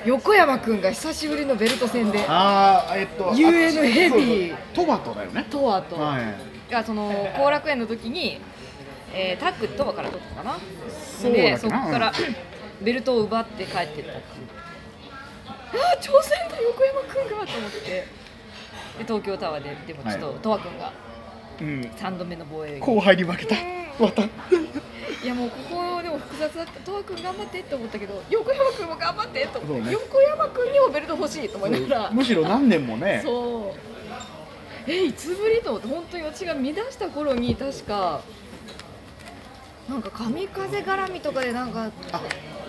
[0.06, 4.56] 横山君が久しぶりのベルト戦であーえっと UN ヘビー。
[4.74, 5.46] トマトだよね。
[5.50, 6.72] トワとはい。
[6.72, 8.40] がその後楽園の時に、
[9.14, 10.58] えータッグトワから取ったかな。
[10.90, 12.14] そでそこから
[12.82, 14.16] ベルトを奪って帰ってったあ
[15.74, 17.80] あ挑戦だ横山君がと思って。
[18.98, 20.40] で東京タワーででもちょっとはい。
[20.40, 20.94] トワ君がうん
[21.58, 23.56] 3度目の防衛後輩に負けた。
[24.00, 24.24] また。
[24.24, 26.80] いやもうここでも複雑だった。
[26.82, 29.91] トワ君頑張ってって思ったけど横山君も頑張ってと思って、ね。
[29.91, 32.12] 横山君にもベルト欲しいと思いながら。
[32.12, 33.22] むしろ何年もね。
[33.26, 34.91] そう。
[34.91, 38.22] えいつぶりと思って本当に私が見出した頃に確か
[39.89, 42.22] なんか神風絡みとかでなんかあ。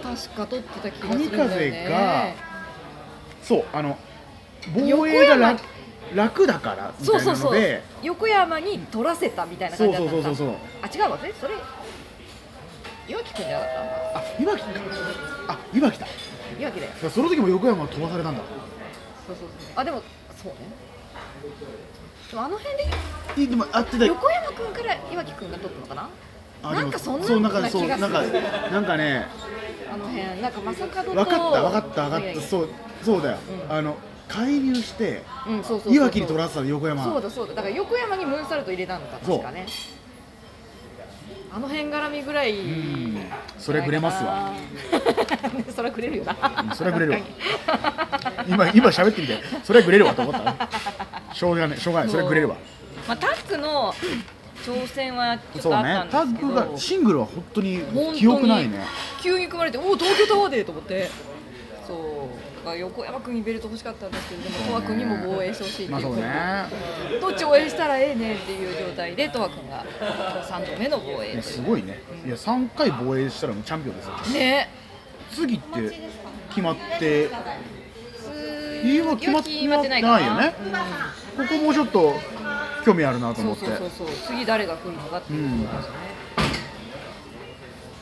[0.02, 2.34] 確か撮ってた気がするんだよ神風ねが
[3.42, 3.98] そうあの
[4.74, 5.58] 防横衛が山
[6.14, 7.52] 楽楽だからみたいそうそうそう。
[7.54, 11.18] なので横山に撮らせたみたいなそう感じだったそうそうそうそうあ違うわ。
[11.24, 11.54] えそれ
[13.08, 13.68] 岩城くんじゃなかっ
[14.14, 14.72] あ岩城か。
[15.48, 16.06] あ岩城だ。
[16.06, 17.10] た岩城だよ。
[17.10, 18.42] その時も横山は飛ばされたんだ。
[19.26, 19.72] そうそうそう。
[19.76, 20.02] あでも
[20.42, 20.58] そうね。
[22.30, 26.08] でもあの辺でいでもあってた横山くんから岩城くんが撮ったのかな？
[26.62, 28.08] あなんかそんなそうなんかなそうなんか
[28.72, 29.26] なんかね
[29.92, 32.40] あの辺なんか正門と分かった分かった分かった。
[32.40, 32.68] そう
[33.04, 33.38] そうだよ、
[33.68, 33.76] うん。
[33.76, 33.96] あの
[34.28, 35.94] 介入してうんそうそうそうそう。
[35.94, 37.04] いわきに取らせたの横山。
[37.04, 37.54] そうだそうだ。
[37.54, 39.66] だから横山にムーンサルト入れたのか確かね。
[41.52, 43.16] あの辺絡みぐらいうん。
[43.58, 44.52] それくれますわ。
[45.74, 46.36] それくれるよな。
[46.68, 47.18] うんそれはくれるわ。
[48.46, 49.40] 今今喋ってみて。
[49.64, 50.58] それはくれるわと思ったね
[51.32, 52.10] しょうがないしょうがない。
[52.10, 52.56] それはくれるわ。
[53.08, 53.94] まあタッグの
[54.64, 56.04] 挑戦はそうね。
[56.10, 57.80] タッグがシングルは本当に
[58.16, 58.84] 記憶ないね。
[59.22, 61.08] 急に組まれておお東京タワーでと思って。
[61.86, 61.96] そう。
[61.98, 66.16] だから横山君にベルト欲しかったんですけどでも十和君にも防衛してほしいっていう。
[66.16, 66.64] ね。
[67.20, 69.84] どっち応援したらええねんっていう状態で十和君が
[70.42, 72.00] 3度目の防衛すごいね。
[72.26, 74.14] いや3回防衛したらもうチャンピオンですよ。
[74.34, 74.68] ね。
[75.32, 76.00] 次って
[76.48, 77.30] 決まって
[78.82, 80.54] 理由は決まってないよね。
[81.36, 82.14] ここもうちょっと
[82.84, 83.66] 興味あるなとうん、思って。
[83.66, 84.16] そうそうそうそう。
[84.26, 85.66] 次誰が来るのかっていう。
[85.66, 85.98] ことですよね、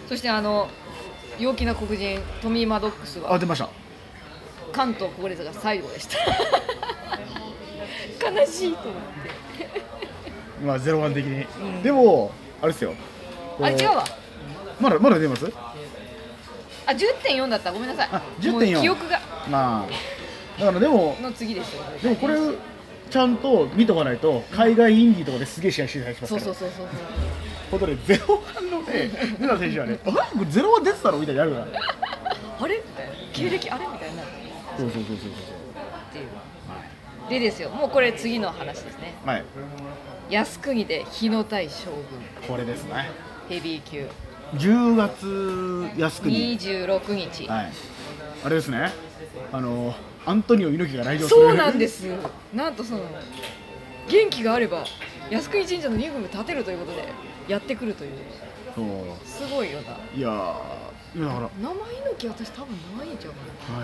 [0.08, 0.68] そしてあの
[1.38, 3.34] 陽気な黒人トミー・マドックスは。
[3.34, 3.83] あ出ました
[4.74, 6.18] 関東これが最後でした。
[8.30, 9.82] 悲しいと思って。
[10.64, 11.46] まあゼロワン的に、
[11.80, 11.82] ん。
[11.82, 12.94] でもあれですよ。
[13.56, 14.04] こあれ違うわ。
[14.80, 15.46] まだまだ出ます？
[16.86, 17.72] あ10.4だった。
[17.72, 18.08] ごめんなさい。
[18.10, 19.20] あ10.4もう記憶が。
[19.48, 21.82] まあだからでもの次ですよ。
[22.02, 22.34] でもこれ
[23.10, 26.44] ちゃんと見とかないと海外インディーとかですげえ試合してたりしますから。
[26.46, 26.88] そうそうそうそう
[27.70, 29.10] ことでゼロワンのね
[29.40, 30.46] 出た選手はねあれ？
[30.46, 31.18] ゼロワン出てたの？
[31.18, 31.66] みたいになるから。
[32.60, 32.76] あれ？
[32.76, 33.12] みたいな。
[33.32, 33.86] 経歴あれ？
[33.86, 34.16] みたいに
[34.78, 36.28] なるそうそうそうそうっていう
[37.28, 39.14] でですよもうこれ次の話ですね。
[39.24, 39.44] そうはい。
[40.30, 42.48] 靖国で日野対将軍。
[42.48, 43.10] これですね。
[43.48, 44.08] ヘビー級。
[44.54, 47.72] 10月靖国26日、はい。
[48.44, 48.92] あれですね。
[49.52, 49.94] あの
[50.26, 51.40] アントニオ猪木が来場する。
[51.40, 52.06] そうなんです。
[52.06, 52.16] よ
[52.52, 53.00] なんとその
[54.08, 54.84] 元気があれば
[55.30, 57.08] 靖国神社の2軍立てるということで
[57.48, 58.10] やってくるという。
[58.74, 58.86] そう。
[59.26, 59.96] すごいよな。
[60.14, 60.83] いやー
[61.16, 61.50] いやだから。
[61.60, 63.36] 生猪木私多分ないんじゃは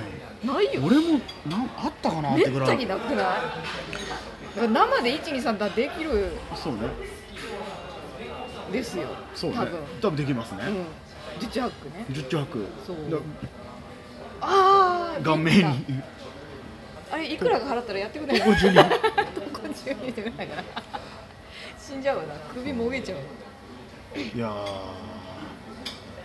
[0.03, 0.47] い？
[0.47, 0.64] ない。
[0.66, 0.83] ないよ。
[0.85, 2.77] 俺もなんあったかなってぐらい。
[2.77, 4.69] になくない？
[4.69, 6.81] 生で123だできるそうね。
[8.73, 9.57] ですよそうね。
[9.59, 9.81] 多分。
[10.03, 10.85] 多分できますね、うん。
[11.40, 12.05] ジュチャックね。
[12.11, 12.97] 十中八九そう。
[13.11, 13.19] だ
[14.43, 16.03] ああ顔面に。
[17.12, 18.75] あれいくらか払ったらやってくれないここ中に？
[18.75, 18.88] どこ
[19.85, 20.64] 中にってぐらいかな
[21.79, 22.35] 死んじゃうわな。
[22.55, 24.53] 首もげちゃういや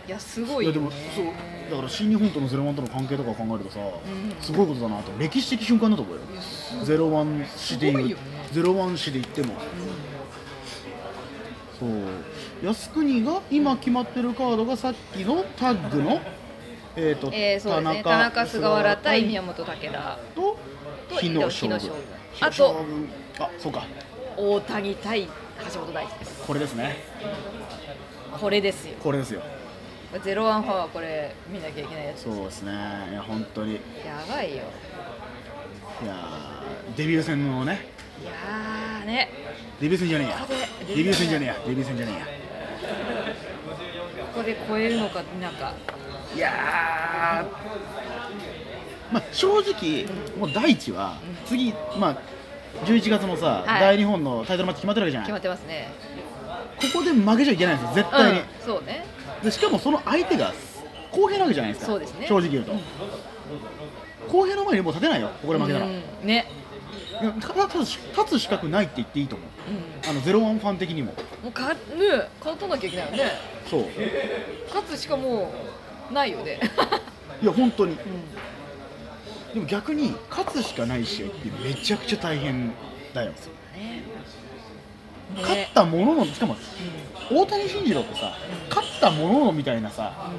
[0.07, 1.25] いやすーごいよ、ね、いやでもそう
[1.69, 3.83] だから新日本とのゼロワンとの関係とかを考えるとさ、ん。
[4.39, 5.11] すごいことだなと。
[5.17, 6.21] 歴史的瞬間だと思うよ。
[6.83, 8.15] ゼロワン市でね。
[8.51, 9.55] ゼロワン市で言っても。
[11.79, 11.89] そう。
[12.63, 16.21] 靖国が今決まってるカードがさっきのタッグの
[16.97, 18.03] えーとえー、そうですね。
[18.03, 20.19] 田中菅原対宮本武田。
[20.35, 20.57] と
[21.09, 21.79] と日野将軍。
[21.79, 22.03] 日野将軍。
[22.31, 23.09] 日野将軍。
[23.39, 23.83] あそうか。
[24.37, 25.27] 大谷対
[25.73, 26.43] 橋本大地です。
[26.45, 26.95] これですね。
[28.39, 28.93] これですよ。
[29.01, 29.41] これですよ
[30.23, 32.71] ゼロワンファはこれ見なきゃいけないやつそうですね。
[33.11, 33.73] いや本当に。
[33.73, 33.75] い
[34.05, 34.57] やばいよ。
[34.57, 37.87] やーデビュー戦のね。
[38.21, 39.29] いやーね。
[39.81, 40.47] デビュー戦じゃねえや。
[40.87, 41.55] デビュー戦じゃねえや。
[41.65, 42.13] デビュー戦じゃね
[44.33, 45.73] ここで超えるのかなんか。
[46.35, 50.05] えやいやーまあ正直
[50.37, 52.17] もう第一は次まあ
[52.85, 53.81] 11月のさ、はい。
[53.81, 55.93] 大日本のタイトルマッチ決まってるわけじゃ決まないってますね。
[56.93, 60.53] ここで負けちゃいけないんですよ絶対に、うん、そうねでしかもその相手が
[61.11, 61.91] 公平なわけじゃないですか。
[61.91, 62.27] そうですね。
[62.27, 62.73] 正直言うと、
[64.29, 65.91] 公平の前にもう立てないよここで負けたら、いう
[66.23, 66.27] ん。
[66.27, 66.45] ね。
[67.21, 69.47] やただ立つ資格ないって言っていいと思う。
[70.05, 70.09] うん。
[70.09, 71.13] あのゼロワンファン的にも。
[71.43, 71.77] もうかね
[72.39, 73.31] 勝たなきゃいけないよね。
[73.69, 73.85] そう。
[74.67, 75.53] 勝つしかも
[76.11, 76.59] うないよね。
[77.41, 77.93] いや本当に。
[77.93, 79.53] うん。
[79.53, 82.73] でも逆に勝つしかない試合ってめちゃくちゃ大変
[83.13, 83.31] だよ。
[83.31, 84.03] ね。
[85.37, 86.55] 勝ったもののしかも
[87.31, 88.33] 大谷慎次郎ってさ
[88.69, 90.31] 勝ったもののみたいなさ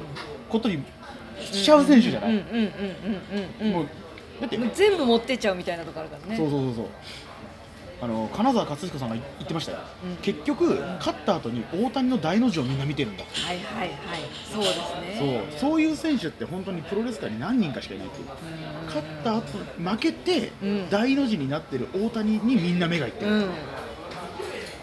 [0.49, 0.83] ことに
[1.39, 2.67] しちゃう選手じゃない、うんうんうんうん
[3.61, 3.87] うんうんもう
[4.39, 6.37] だって、全部持ってっちゃうみたいなとこあるからね。
[6.37, 6.85] そうそうそうそう。
[7.99, 10.15] あの金沢克彦さんが言ってましたよ、うん。
[10.17, 14.21] 結局、勝った後に大谷の大の字をみんな見てるんだはいはいはい。
[14.53, 15.47] そうですね。
[15.59, 15.71] そう。
[15.71, 18.27] そういう選手って本当にプロレス界に何人かしかいないっていう。
[18.27, 18.85] うん。
[18.85, 20.89] 勝った後負けて、うん。
[20.91, 23.49] 大の字になってる大谷にみんな目がいってる、うん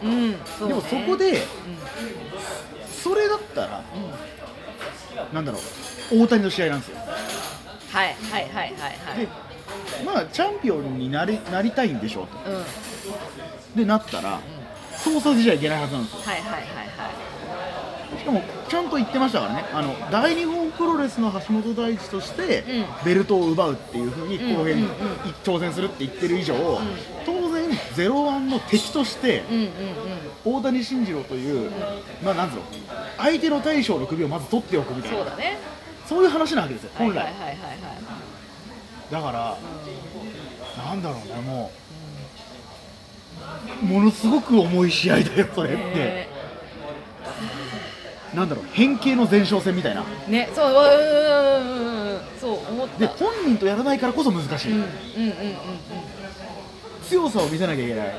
[0.04, 0.36] うん、ね、
[0.68, 1.38] でもそこで、うん、
[2.88, 3.82] それだったら、
[5.28, 5.58] うん、なんだろ
[6.12, 6.98] う大谷の試合なんですよ。
[6.98, 9.18] はいはいはいはいはい。
[9.18, 9.28] で
[10.04, 14.40] まあチャンピオンになりなりたいんでしょと、うん、でなったら、
[14.96, 16.20] そうさせちゃいけないはずなんですよ。
[16.20, 16.62] はいはいはいは
[17.10, 18.18] い。
[18.18, 19.64] しかもちゃんと言ってましたからね。
[19.72, 22.64] あの大日本プロレスの橋本大地として
[23.04, 24.88] ベルトを奪うっていうふうに後編、に、
[25.44, 27.24] 挑戦するって言ってる以上、うん、
[27.94, 29.42] ゼロワンの敵として
[30.44, 31.70] 大谷紳二郎という、
[32.22, 32.58] まあなんぞ
[33.18, 35.18] 相手の大将の首をまず取っておくみたいな。
[35.18, 35.58] そうだね。
[36.06, 37.32] そういう話なわけですよ本来。
[39.10, 39.56] だから
[40.84, 41.70] なんだろうねも
[43.82, 43.84] う。
[43.84, 46.28] ものすごく重い試合だよそれって。
[48.34, 50.04] なんだろう変形の前哨戦みたいな。
[50.28, 55.34] ねそううんそう思ってで本人とやらないからこそ難しい、うん、うんうんうんうん。
[57.08, 58.14] 強さを見せなきゃいけない、うん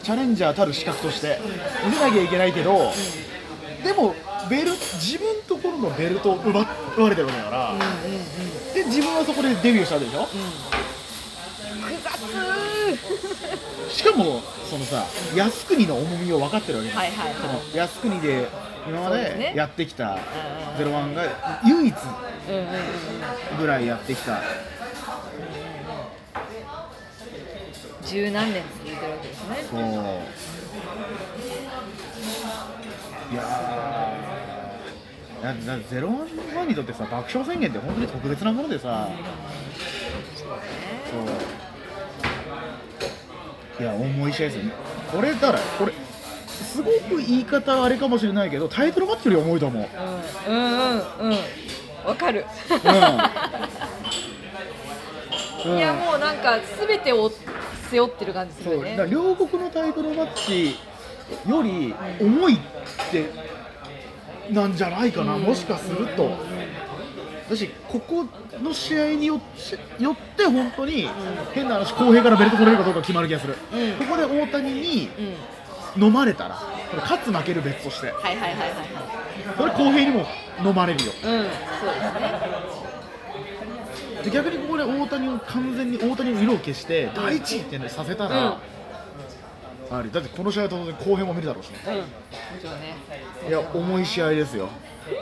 [0.00, 1.38] チャレンジャーたる資格として
[1.84, 2.92] 見せなきゃいけないけど、
[3.84, 4.14] でも
[4.48, 7.74] ベル自分ところのベルトを奪っ奪われてるわけだから、
[8.72, 13.92] で自分はそこでデビューしたわけでしょ、複雑。
[13.92, 17.02] しかもそのさ靖国の重みを分かってるわけじゃん。
[17.02, 18.48] はいはいは靖国で
[18.86, 20.18] 今までやってきたうん
[20.78, 21.24] ゼロワンが
[21.66, 21.94] 唯一
[23.58, 24.40] ぐらいやってきた
[28.08, 29.56] 十何年続いてるわけですね。
[29.70, 29.80] そう。
[29.80, 29.82] い
[33.36, 35.42] やー。
[35.42, 39.08] だだゼロワンファンにとってさ爆笑宣言って本当に特別なものでさ。
[40.38, 40.44] そ
[43.80, 43.82] う。
[43.82, 44.72] いや重い試合ですよね
[45.12, 45.92] これだからこれ
[46.46, 49.88] すごく言い方あれかもしれないけどタイトルマッチより重いと思う。
[50.48, 50.74] うんうんう
[51.28, 51.30] ん。
[51.30, 51.38] うん
[52.04, 52.78] わかる、うん。
[55.76, 57.30] いやもうなんか全てを
[57.90, 58.96] 背負ってる感じするよね。
[59.10, 60.76] 両国のタイトルマッチ
[61.48, 62.58] より重いっ
[63.10, 63.30] て
[64.52, 65.42] なんじゃないかな、うん。
[65.42, 66.30] もしかすると、
[67.50, 68.26] だしここ
[68.62, 71.08] の試合によってよって本当に
[71.54, 73.92] 変な話公平からベルト取れるかどうか決まる気がする、うん。
[74.06, 75.34] ここで大谷にうん。
[75.96, 76.60] 飲まれたら
[76.98, 78.12] 勝つ負ける別として。
[78.12, 78.70] はいはいはいはいはい。
[79.56, 80.26] それ公平にも
[80.64, 81.12] 飲まれるよ。
[81.24, 81.30] うん。
[81.30, 82.77] そうですね
[84.28, 88.60] で逆にここで大谷を完全に大谷の色を消して第一位って、ね、させたら、
[89.90, 91.78] ありだってこの試合は当然公平も見るだろうしね。
[91.86, 91.94] うん。
[91.94, 92.02] も
[92.60, 92.94] ちろんね。
[93.48, 94.68] いや重い試合ですよ。
[95.08, 95.12] う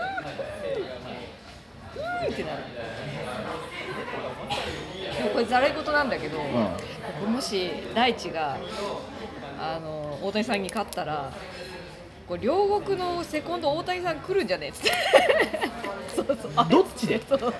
[2.30, 2.62] んってなる。
[5.16, 6.44] でもこれざらい事なんだけど、こ
[7.24, 8.58] れもし大地が
[9.60, 11.32] あの大谷さんに勝ったら
[12.26, 14.68] これ両国のセコンド大谷さん来るんじゃねえ？
[14.70, 14.90] っつって
[16.16, 16.50] そうそう。
[16.56, 17.20] あれどっちで？
[17.28, 17.52] そうも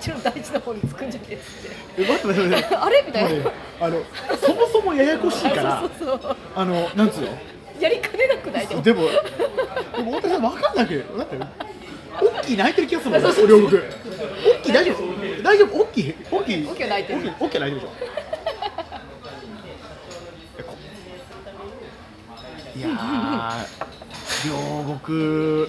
[0.00, 1.44] ちろん大地の方につくんじゃねえっつっ
[1.96, 2.02] て。
[2.02, 2.48] え待って待って。
[2.48, 3.02] 待ってあれ？
[3.06, 3.28] みたいな。
[3.30, 4.02] もうねあの
[4.36, 6.36] そもそもややこしいからそうそうそう。
[6.54, 7.28] あのなんつうの？
[7.80, 8.66] やりかねなくない？
[8.68, 8.82] でも。
[8.82, 9.00] でも
[9.96, 11.36] でも大谷さん分かんなくだって。
[12.22, 13.66] オッキー泣いてる気がするもんそうそう両国。
[13.66, 15.42] オッキー大丈夫？
[15.42, 15.82] 大丈夫？
[15.82, 17.18] オッキーオッキーオッキーは泣いてる。
[17.18, 18.19] オッキーオッキーは泣いてるでしょ
[22.80, 25.68] いやー両国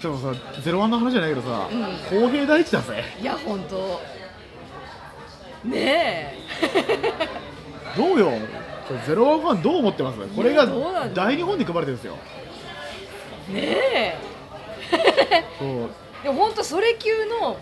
[0.00, 1.70] ちょっとさゼロワンの話じゃないけどさ、
[2.10, 3.04] 公平第一だぜ。
[3.18, 4.02] いや本当。
[5.66, 6.34] ねえ。
[7.96, 8.32] どうよ？
[9.06, 10.18] ゼロワンファンどう思ってます？
[10.18, 10.66] これが
[11.14, 12.18] 大日本に組まれてるんですよ。
[13.48, 14.18] ねえ。
[15.58, 15.90] そう。
[16.22, 17.56] でも本当それ級の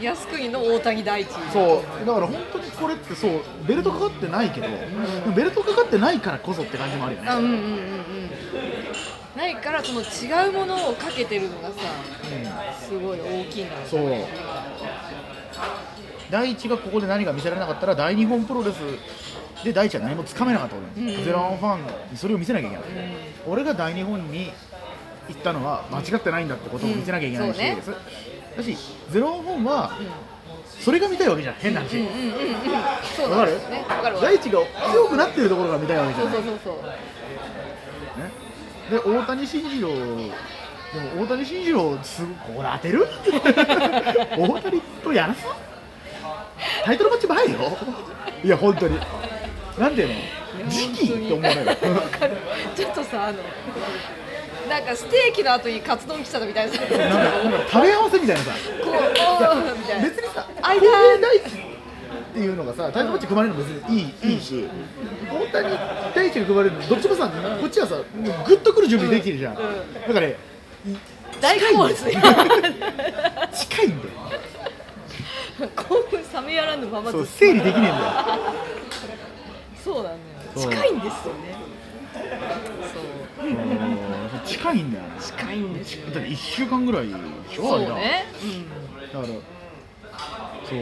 [0.00, 1.28] 靖国の大谷大地。
[1.52, 2.06] そう。
[2.06, 4.66] だから本当にこれってそうベルトかかってないけど、
[5.34, 7.28] ベルトかかってないからこそって感じもあるよね。
[7.28, 7.98] あうんうんうんうん。
[9.36, 11.74] ないからその違うものをかけてるのがさ
[12.80, 14.00] すごい大きいんだろそう。
[16.30, 18.76] 第一がここで何が見せられなかったら大日本プロレス
[19.64, 21.80] で第一は何もつかめなかったわけ、うんゼロワンファン
[22.12, 22.84] にそれを見せなきゃいけない、
[23.46, 24.52] 俺が大日本に
[25.28, 27.76] 行ったのは間違ってないんだってことを見せなきゃいけないし、うんね。
[27.76, 27.90] です
[28.58, 28.76] だし
[29.10, 29.92] ゼロワンファンは
[30.80, 31.54] それが見たいわけじゃん。
[31.54, 32.34] 変な話、うんうんうんうん
[33.16, 33.52] そうわかる？
[33.52, 34.20] なんですねわかるわかる。
[34.22, 34.50] 第一が
[34.92, 36.34] 強くなってるところが見たいわけじゃない。
[36.34, 36.82] そうそうそうそう。
[38.20, 38.30] ね、
[38.90, 42.22] で大谷慎次郎でも大谷慎次郎す
[42.56, 43.06] これ当てる？
[44.38, 45.44] 大谷とやらす
[46.84, 47.78] タイトルマッチ前よ。
[48.44, 48.98] いや本当に。
[49.78, 50.08] なんていう
[50.64, 50.70] の？
[50.70, 51.76] 時期って思わないのわ
[52.08, 52.36] かる。
[52.76, 53.38] ちょっとさあの
[54.68, 56.76] なんかステーキの後にカツ丼来ちゃったみたいな。
[56.76, 58.50] なんかなんか食べ合わせみたいなさ。
[58.80, 60.08] おーみたいな。
[60.08, 60.74] 別にさ間。
[60.74, 61.78] 公平第一って
[62.38, 64.64] っていうのがさタイトルマッチ組まれるの別にいい,、いいし
[65.28, 65.76] 大谷
[66.14, 67.28] 大地が組まれるのどっちもさ
[67.60, 68.04] こっちはさもう
[68.46, 69.68] グッとくる準備できてるじゃん、だか
[70.20, 70.36] らね
[71.40, 74.10] 大好物近いんだよ。
[75.74, 77.96] 興奮冷めやらぬままそうず整理できねえんだよ。
[79.82, 81.56] そうなんだよ近いんですよね
[84.44, 85.10] 近いんだよね。
[85.20, 87.14] 近いんですよだって1週間ぐらいで
[87.54, 88.24] しょそうあれね。
[89.12, 89.32] だからそ
[90.76, 90.80] う。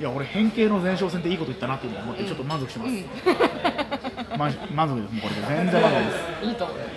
[0.00, 2.92] いや俺変形の前哨戦っていいこと言ったなって思ってちょっと満足してます、
[4.38, 5.12] ま満足です。
[5.12, 6.18] もうこれで全然満足です。
[6.42, 6.50] うん。
[6.50, 6.78] いいと思う。
[6.78, 6.88] はい。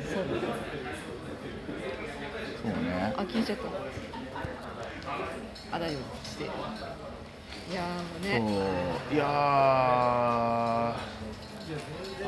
[0.00, 0.24] そう
[2.62, 3.12] そうね。
[3.16, 3.64] あ聞いちゃった。
[5.76, 6.00] あ大丈夫。
[6.26, 6.44] して。
[6.44, 6.46] い
[7.74, 8.40] やーもうね。
[9.10, 9.14] そう。
[9.14, 9.24] いや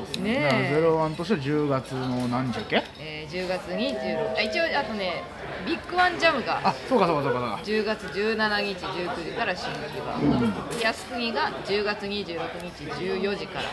[0.04, 2.82] ーねゼえロワンとしては10月の何日だっけ？
[3.00, 5.22] えー、10月26あ一応あとね
[5.66, 6.60] ビッグワンジャムが。
[6.64, 7.60] あそうかそうかそうかそうか。
[7.64, 10.52] 10月17日19時から新木場、うん。
[10.80, 13.68] 靖国が10月26日14時から。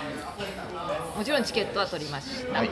[1.18, 2.70] もちろんチケットは取りました、はい。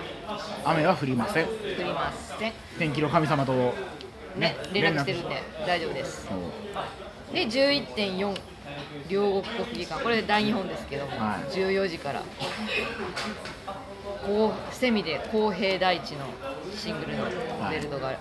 [0.65, 1.45] 雨は降りません。
[1.45, 2.53] 取りません。
[2.77, 3.73] 天気の神様と
[4.35, 6.27] ね連絡してるんで大丈夫です。
[7.33, 8.35] で11.4
[9.09, 11.53] 両国国技館これで大日本ですけども、はい。
[11.53, 12.21] 14時から。
[14.25, 16.25] こうセミで公平大地の
[16.75, 17.25] シングルの
[17.69, 18.13] ベルトが、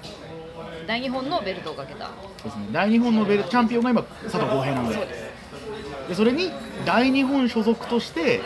[0.87, 2.07] 大日本のベルトをかけた。
[2.07, 2.67] そうですね。
[2.73, 4.95] 大日本のベルチャンピオンが今佐藤浩平なので。
[4.95, 5.23] そうです。
[6.09, 6.51] でそれに
[6.85, 8.41] 大日本所属として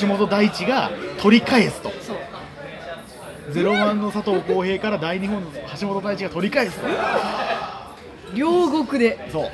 [0.00, 1.90] 橋本大地が取り返すと。
[2.00, 2.16] そう。
[3.52, 6.86] ゼロワンの佐藤浩平から大日本の橋本大地が取り返すと
[8.36, 9.28] 両国で。
[9.32, 9.50] そう。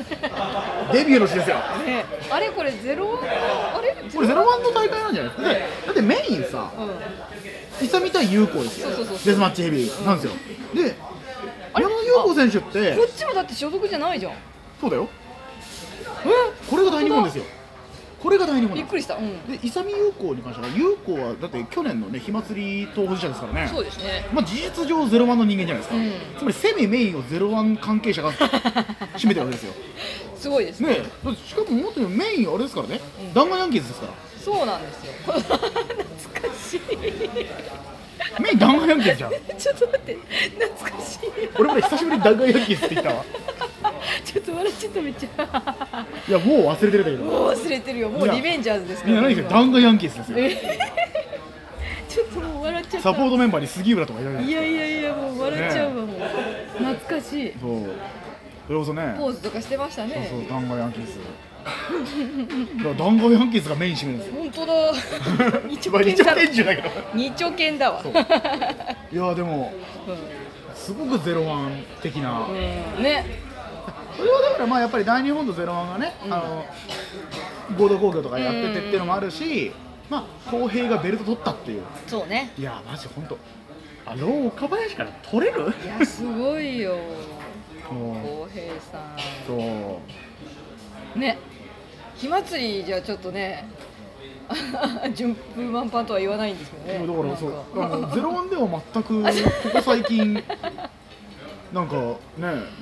[0.92, 2.04] デビューの日ですよね。
[2.30, 3.94] あれこれゼロあれ？
[4.12, 5.48] これゼロワンの大会なんじゃないですか？
[5.48, 7.86] だってだってメインさうん。
[7.86, 8.88] 勇対有効ですよ。
[8.90, 10.32] そうそうそうデスマッチヘビーなんですよ。
[10.74, 10.94] で
[11.74, 14.32] 山田優子選手ってこっちもだって所属じゃないじゃん。
[14.80, 15.08] そうだよ。
[16.24, 16.70] え？
[16.70, 17.44] これが大日本ですよ
[18.22, 19.16] これが大日本びっくりした。
[19.16, 19.46] うん。
[19.46, 23.68] で勇優子に関しては優子はだって去年のね火祭り当事者ですからね。
[23.68, 24.28] そうですね。
[24.32, 26.12] まあ、事実上ゼロワンの人間じゃないですか、うん。
[26.38, 28.32] つまりセミメインをゼロワン関係者が
[29.18, 29.72] 占めてるわけですよ。
[30.36, 30.88] すごいですね。
[30.90, 31.04] ね
[31.46, 32.88] しかももっとメインあれですから。
[32.88, 33.00] ね、
[33.34, 34.12] 弾丸ヤンキーズですから。
[34.40, 35.12] そうなんですよ。
[35.22, 36.80] 懐かしい。
[38.40, 39.30] メイン弾丸ヤンキーズじゃん。
[39.58, 40.18] ちょっと待って。
[40.60, 41.18] 懐かしい。
[41.58, 43.24] 俺もね久しぶりに弾丸ヤンキーズって言ったわ
[44.24, 46.06] ちょっと笑っちゃっためっちゃ。
[46.28, 47.24] いやもう忘れてるんだけど。
[47.24, 48.08] もう忘れてるよ。
[48.08, 50.38] もうリベンジャーズですかみんなら何か弾丸ヤンキーズですよ。
[50.38, 50.78] え
[52.08, 53.12] ちょっともう笑っちゃった。
[53.12, 54.44] サポートメンバーに杉浦とかいらない。
[54.44, 56.06] いやいやいやもう笑っちゃうわ、もう。
[56.78, 57.52] 懐かしい。
[57.60, 57.80] そう。
[58.66, 59.14] それこそね。
[59.16, 60.28] ポーズとかしてましたそうね。
[60.30, 61.12] そう弾丸ヤンキーズ
[61.62, 64.34] だから弾丸ヤンキーズがメイン占めるんですよ。
[64.34, 64.74] 本当だ。
[65.68, 66.88] 二 まあ二丁丁拳だ拳銃だけど。
[67.14, 68.02] 二丁拳だわ。
[69.12, 69.72] いやでも
[70.74, 72.48] すごくゼロワン的な、
[72.98, 73.24] ね
[74.16, 76.64] それはだからまあやっぱり大日本とゼロワンがね、あの
[77.76, 79.72] 合同工業とかやっててっていうのもあるし、
[80.10, 81.82] まあ公平がベルト取ったっていう。
[82.06, 82.50] そうね。
[82.58, 83.38] いやマジ本当
[84.04, 85.72] あの岡林から取れる？
[85.84, 86.96] いやすごいよ。
[87.90, 90.00] も浩平さうそ
[91.16, 91.18] う。
[91.18, 91.38] ね。
[92.16, 93.68] 火祭りじゃちょっとね
[95.14, 97.06] 順風満帆とは言わないんですけどね。
[97.06, 99.28] だからそうゼロワンでは全くこ
[99.72, 100.34] こ最近
[101.72, 102.16] なんかね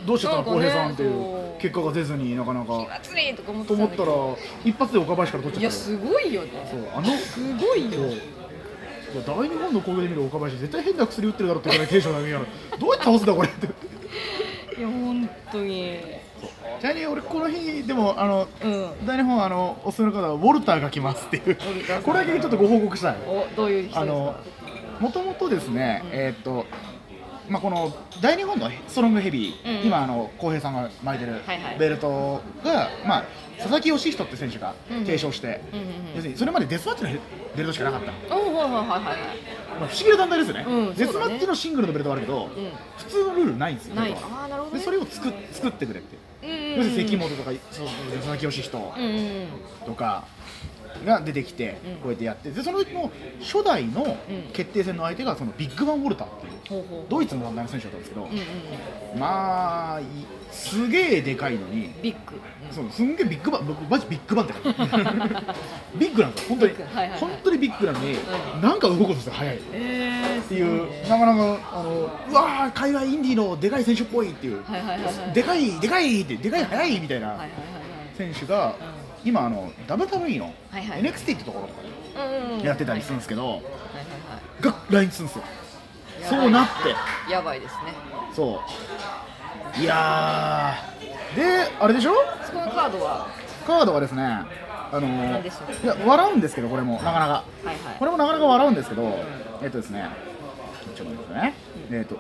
[0.05, 1.57] どうしちゃったのなんかね浩平さんっていそう。
[1.57, 4.13] う結果が出ずになかな火か祭りとか思ってと思ったら
[4.65, 5.61] 一発で岡林から取っちゃった。
[5.61, 6.51] いやすごいよね。
[6.71, 13.67] そうあのすごいよいや大日本の攻撃で見る岡林絶対変な薬打ってるだろってぐらいテンション上げながらどうやって倒すんだこれって。
[13.67, 15.99] いや本当に。
[16.81, 19.07] ちなみに俺この日でもあのうん。
[19.07, 21.57] 大日本あのおすすめの方はウォルターが来ますっていう。
[22.03, 23.17] これだけちょっとご報告したい。
[23.27, 24.01] おどういう人ですか？
[24.01, 24.37] あの
[25.01, 26.67] もともとですね、えーっと
[27.51, 29.87] まあこの大日本のストロングヘビー、うん。
[29.87, 31.43] 今あの浩平さんが巻いてる
[31.79, 33.25] ベルトが、まあ
[33.59, 35.61] 佐々木義人って選手がうん継承して、
[36.15, 37.19] 要するにそれまでデスマッチのベ
[37.63, 39.01] ルトしかなかった、おはいはいはいはいはい。
[39.81, 42.49] まあ、不思議な団体ですよね、うんデスマッチのシングルのベルトはあるけど、う
[42.99, 44.13] 普通のルールないんですよない。
[44.13, 44.79] ああなるほどね。
[44.79, 48.95] でそれを作っ作ってくれって、うんるに関本とか佐々木義人
[49.85, 50.25] とか
[51.07, 51.97] が出てきて、うん。
[51.97, 54.53] こうやってやってでその時の初代のうん。
[54.53, 56.31] 決定戦の相手がそのビッグバン・ウォルターっ
[56.69, 58.29] ていうドイツの団体の選手だったんですけど、
[59.19, 60.05] まあい
[60.51, 62.41] すげえでかいのに、ビッグ。
[62.73, 64.55] そうすんげえビッグバン僕マジビッグバンって
[65.99, 66.75] ビッグなんですよ本当に、
[67.19, 68.61] 本当にビッグなのに、うん。
[68.63, 74.63] なんか動くとして早いっえーていう、なかなかあのうわー海外インディーのでかい選手っぽいっていう、
[75.35, 77.37] でかいでかいってでかい速いみたいな
[78.17, 78.75] 選手が、
[79.25, 81.83] 今あの WWE の NXT ってところとか
[82.63, 83.61] でやってたりするんですけど、
[84.61, 85.43] が来日するんですよ。
[85.43, 86.41] はい。
[86.43, 86.83] そうなって。
[87.27, 87.93] てやばいですね。
[88.35, 88.61] そ
[89.77, 89.81] う。
[89.81, 91.37] いやー。
[91.37, 92.15] であれでしょ？
[92.45, 93.29] そこのカードは？
[93.67, 95.85] カードがですねあの何でしょう？
[95.85, 97.25] いや笑うんですけどこれもなかなか。
[97.25, 97.77] はいはい。
[97.99, 99.03] これもなかなか笑うんですけど
[99.63, 100.09] えっとですね
[100.97, 101.55] ちょっと待ってね。
[101.93, 102.19] えっと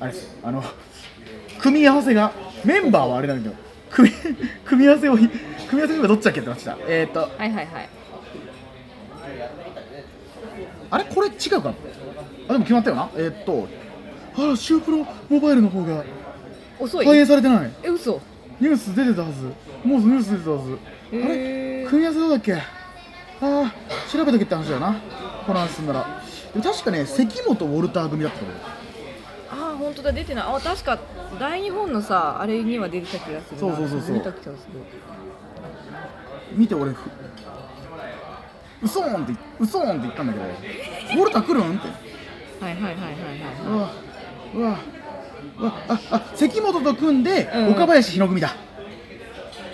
[0.00, 0.62] あれですあの
[1.60, 2.32] 組み合わせが
[2.64, 3.62] メンバーはあれなんだけど
[3.92, 4.14] 組み
[4.64, 6.76] 組み合わせを組み合わせが今どっちだっけってなってた。
[6.88, 7.66] えっとはいはいはい。
[10.90, 11.04] あれ？
[11.04, 11.74] これ違うか
[12.48, 13.10] あでも決まったよな。
[13.16, 13.68] えっと
[14.36, 16.04] あらシュープロモバイルの方が
[16.78, 17.06] 遅い？
[17.06, 17.70] 反映されてない。
[17.82, 18.20] え嘘？
[18.60, 19.44] ニュース出てたはず。
[19.86, 20.72] もうニュース出てたはず。
[20.72, 20.78] あ
[21.12, 21.20] れ？
[21.20, 22.54] へー組み合わせどうだっけ？
[22.54, 22.60] あ
[23.40, 23.74] あ
[24.10, 24.94] 調べとけって話だよな。
[25.46, 26.22] この話すんなら。
[26.62, 28.56] 確かね関本ウォルター組だったと思う
[29.72, 30.44] ああ本当だ出てない。
[30.46, 30.98] あ確か
[31.40, 33.60] 大日本のさあれには出てた気がするな。
[33.60, 34.14] そうそうそうそう。
[34.14, 34.56] 出てた気がする。
[36.54, 37.06] 見て俺ふ
[38.82, 40.44] うそーんってうそーんって言ったんだけど。
[40.44, 41.88] ウォルター来るんって。
[42.64, 43.12] はいはいはいはいは
[43.66, 43.90] うわ
[44.54, 44.78] うわ
[45.58, 45.72] うわ。
[45.88, 47.72] ああ関本と組んで、うん。
[47.72, 48.48] 岡林日野組だ。
[48.48, 48.52] い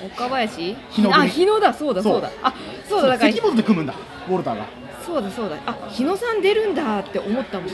[0.07, 0.77] 岡林？
[0.91, 1.25] 日野組。
[1.25, 2.21] あ日野だそうだそう。
[2.21, 2.55] だそうあ
[2.89, 3.33] そうだだから。
[3.33, 3.95] 関本と組むんだ
[4.29, 4.67] ウォルターが。
[5.05, 5.57] そうだそうだ。
[5.67, 7.71] あ日野さん出るんだって思ったもん。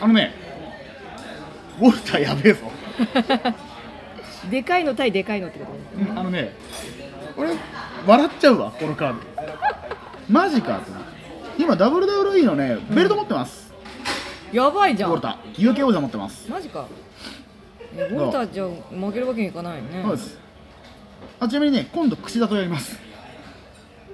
[0.00, 0.47] あのね
[1.80, 2.60] ウォルターやべえぞ
[4.50, 6.52] でかいの対でかいのってことうんあのね、
[7.36, 7.50] 俺、
[8.06, 9.18] 笑っちゃうわ、このカード。
[10.30, 10.80] マジか
[11.58, 13.72] 今、WWE のね、ベルト持ってます、
[14.52, 15.72] やばいじゃんウォルター。
[15.74, 16.48] UK 王者持ってます。
[16.50, 16.86] マジか
[17.96, 20.38] えウォルターじゃ負けるわけにいかないよねそうです。
[21.40, 22.98] あちなみにね、今度、櫛田とやります。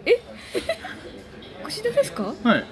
[0.07, 0.21] え？
[1.65, 2.33] 櫛田ですか？
[2.43, 2.65] はい。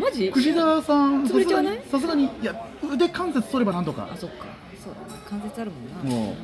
[0.00, 0.30] マジ？
[0.32, 1.80] 櫛田さん、潰れちゃわない？
[1.90, 2.54] さすがに、いや、
[2.92, 4.08] 腕関節取ればなんとか。
[4.12, 4.16] あ。
[4.16, 4.46] そっか。
[4.82, 5.20] そうだね。
[5.28, 6.16] 関節あるもんな。
[6.16, 6.34] もう、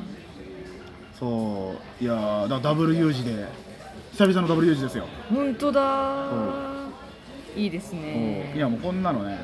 [1.19, 3.47] そう、いやー、だダブル U 字で、
[4.11, 5.05] 久々のダブル U 字ですよ。
[5.33, 6.27] 本当だ。
[7.55, 7.95] いいですう。
[7.95, 9.39] んいねや、もうこんなのね、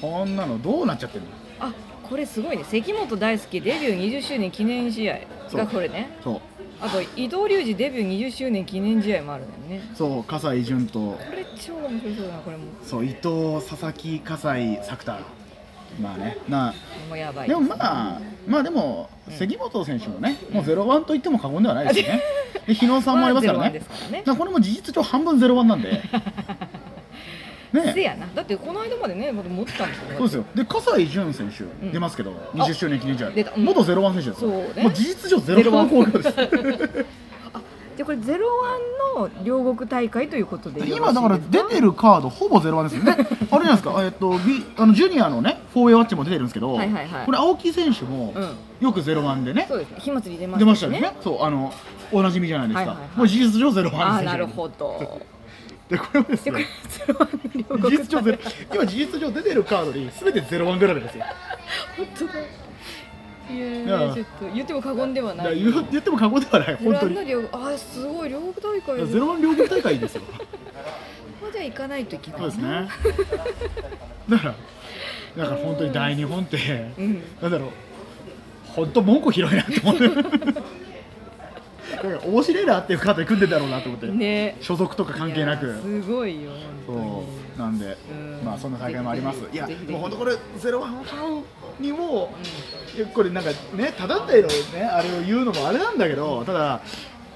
[0.00, 1.30] こんなのどうなっちゃってるの？
[1.60, 1.72] あ
[2.02, 2.64] これすごいね。
[2.64, 5.20] 関本大輔デビュー20周年記念試合
[5.52, 6.16] がこれね。
[6.22, 6.40] そう。
[6.80, 9.90] あと伊藤隆二デビュー20周年記念試合もあるんだよね。
[9.96, 12.64] そう、葛西潤と、これ超面白そうだなこれも。
[12.84, 15.18] そう伊藤、佐々木、葛西、作田、
[16.00, 16.74] まあね、な
[17.08, 17.48] もうやばい。
[17.48, 22.22] でもまあ、まあでも、関本選手もね、もうゼロワンと言っても過言ではないですよね、
[22.66, 24.18] で日野さんもありますからまあね、01ですからね。
[24.18, 26.00] だからこれも事実上、半分ゼロワンなんで、
[27.72, 28.26] ね、せやな。
[28.34, 30.04] だってこの間までねまだ持ってたんですよ。
[30.16, 31.92] そうですよ、で葛西潤選手、ん。
[31.92, 33.30] 出ますけど、20周年記念試合。
[33.30, 33.64] 出た、うん。
[33.64, 34.82] 元ゼロワン選手ですよ、そうね。
[34.82, 36.34] もう事実上、ゼロワン効果です。
[37.98, 38.46] でこれゼロ
[39.16, 43.12] ワンの両国大会ということでよろしいです今だから出てるカードほぼゼロワンですよね。
[43.18, 44.04] あれじゃないですか？
[44.04, 47.26] えっとビあのジュニアのねフォーウェイワッチも出てるんですけど、はいはいはい。
[47.26, 48.56] これ青木選手もうん。
[48.86, 49.90] よくゼロワンでね、そうです。
[49.90, 51.12] ね火祭り出ま出ましたよね。
[51.20, 51.72] そうあの
[52.12, 52.80] おなじみじゃないですか。
[52.82, 53.18] はいはいはい。
[53.18, 55.20] もう事実上ゼロワンああ選手なるほど
[55.88, 56.66] でこれもですね。
[57.06, 58.38] 事実上ゼロ
[58.74, 61.24] 今事実上出てるカードにすべてゼロワングラムですよ。
[61.96, 62.36] 本当だい
[63.50, 67.14] やいーやちょっと言っても過言ではない言う言っても過言ではない本当に。
[67.14, 70.22] ゼロワンの両あーすごい両国大会ゼロワン両国大会ですよ。
[71.40, 72.88] まあじゃあ行かないといけないそうですね。
[74.28, 74.54] だから
[75.36, 76.58] だから本当に大日本って、
[76.98, 77.70] うんなんだろう
[78.66, 80.04] 本当門戸広いなって思って。
[82.02, 84.56] だから面白いなっていうカードに組んでんだろうなと思って、ね。
[84.60, 85.80] 所属とか関係なく。
[85.82, 86.50] すごいよ
[86.86, 87.24] そ本
[87.56, 88.44] うなんで、うん。
[88.44, 89.40] まあそんな大会もあります。
[89.52, 91.42] いやも本当これゼロワンを買う
[91.80, 92.32] にも、
[92.96, 96.80] いやこれなんかねただでのねあれを言うのもあれなんだけどただ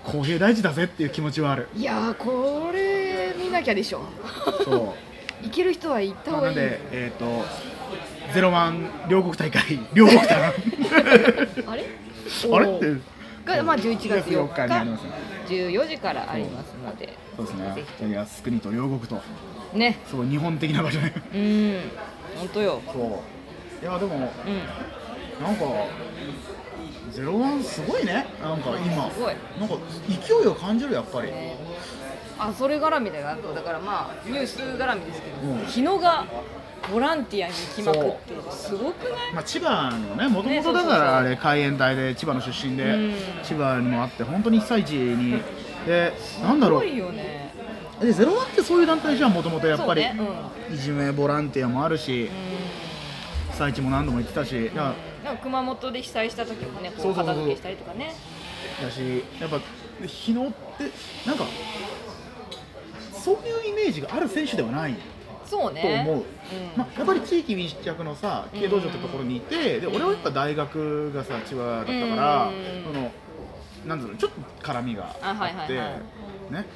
[0.04, 1.68] 公平大事だぜっていう気持ちはある。
[1.74, 4.02] いやーこれ見なきゃでしょ。
[4.64, 5.12] そう。
[5.42, 6.56] 行ける人は行ったまあ、方がいい。
[6.56, 7.44] なんで、えっ、と、
[8.32, 10.52] ゼロワン両国大会、両国団。
[11.66, 11.84] あれ？
[12.52, 12.76] あれ？
[12.76, 13.00] って、
[13.44, 15.10] がまあ11月4 4日にありますね。
[15.48, 18.14] 日14時からありますのでそうですねぜ。
[18.14, 19.20] 靖国と両国と、
[19.74, 21.12] ねそう日本的な場所ね。
[21.34, 21.80] うん
[22.38, 23.84] 本当よそう。
[23.84, 25.64] いやでもうんなんか
[27.10, 28.26] ゼロワンすごいね。
[28.40, 29.76] なんか今、すごいなんか
[30.08, 31.28] 勢いを感じるやっぱり。
[32.38, 36.26] あそれ絡みだよだからまあニュース絡みですけど、うん日野が
[36.90, 39.32] ボランティアに行きまくってるすごくない？
[39.34, 43.14] まあ千葉のね、もとねもとだからあれ海援隊で千葉の出身で、うん。
[43.42, 45.40] 千葉にもあって本当に被災地に。
[45.86, 46.12] で、
[46.42, 46.82] なんだろう。
[48.04, 50.02] でゼロワンってそういう団体じゃんもともとやっぱり、
[50.72, 52.28] いじめボランティアもあるしうん。
[53.52, 54.70] 被災地も何度も行ってたし
[55.42, 58.14] 熊本で被災した時もねこそう片付けしたりとかね。
[58.82, 59.60] だしやっぱ
[60.06, 60.52] 日野って
[61.26, 61.44] なんか
[63.12, 64.94] そういうイメージがある選手ではない。
[64.94, 65.00] と
[65.52, 66.04] そうね。
[66.08, 66.24] 思う、うん。
[66.76, 72.84] まあ、やっぱり地域密着のさ軽道場ってところにいて、で俺はやっぱ大学がさ千葉だったから、うん。
[72.84, 73.12] その
[73.86, 75.74] なんだろうちょっと絡みがあって
[76.54, 76.66] ね。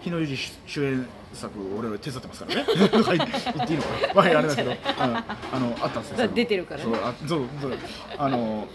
[0.00, 2.64] 日野裕二主演作俺は手伝ってますからね。
[3.04, 4.14] はい言っていいのかな？
[4.14, 4.72] まああれなんですけど。
[4.98, 6.16] あのあのあったんですよ。
[6.16, 6.84] だ出てるからね。
[6.84, 7.72] そうあそうそう。
[8.18, 8.66] あの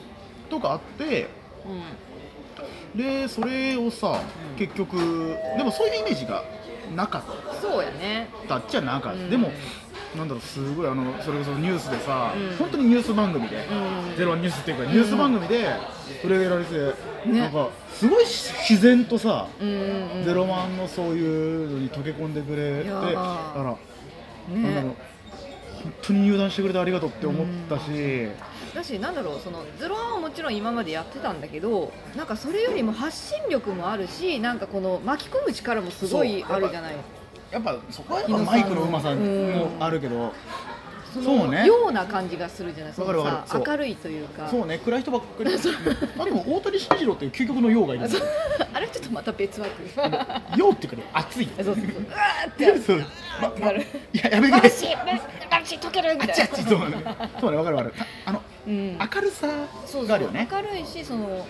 [0.50, 1.28] とかあって
[1.66, 3.00] うん。
[3.00, 4.22] でそれをさ
[4.58, 6.44] 結局でもそういうイメージが
[6.96, 7.24] なかっ
[7.62, 8.30] そうやね。
[8.48, 9.30] たっちゃなかった、うん。
[9.30, 9.52] でも
[10.16, 12.58] なんだろうすごいあのそれこそニュースでさ、うん。
[12.58, 14.18] 本当にニュース番組で、うん。
[14.18, 15.66] ゼロワンニュースっていうかニュース番組で
[16.22, 16.76] 取り上げられて、
[17.30, 17.40] ね。
[17.42, 23.64] なんかすごい自然とさ、ゼロワンのそういうのに溶け込んでくれてあー。
[23.64, 24.96] ら、なんだろうね
[25.84, 28.28] 本当に入団してくれてありがとうって思ったし、
[28.74, 36.96] だしなんだろうそのゼロワンはもちろん今までやってたんだけどなんかそれよりも発信力もあるしなんかこの巻き込む力もすごいあるじゃない。
[37.52, 40.34] やっぱそこはやっぱマイクのうまさもあるけど、
[41.14, 41.62] そそうね。
[41.62, 44.50] のような感じがするじゃないそわか明るいというか。
[44.50, 45.52] そうね暗い人ばっかり。
[46.20, 48.06] あでも大谷慎次郎っていう究極の陽がいる。
[48.74, 49.72] あれちょっとまた別枠。
[50.58, 51.50] 陽っていうかね熱い。
[51.58, 51.86] そうそうそう。
[51.88, 54.18] うわーって。
[54.18, 54.88] いややめてマジ
[55.50, 56.36] マジ溶けるみたいな。
[56.58, 57.04] そうね
[57.40, 57.96] そうねわかるわかる。
[58.26, 60.48] あのうん明るさがあるよね。
[60.52, 61.46] 明るいしその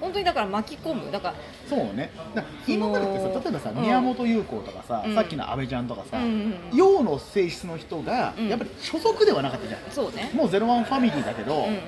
[0.00, 1.12] 本当にだから巻き込む。
[1.12, 1.34] だから
[1.68, 2.10] そうね。
[2.34, 3.82] だから今までってさ例えばさうん。
[3.82, 5.14] 宮本優子とかさ、うん。
[5.14, 6.76] さっきの阿部ちゃんとかさ、うんうんうん。
[6.76, 8.48] 陽の性質の人が、うん。
[8.48, 9.80] やっぱり所属ではなかったじゃん。
[9.90, 10.30] そうね。
[10.34, 11.78] もうゼロワンファミリーだけど、うんうんうん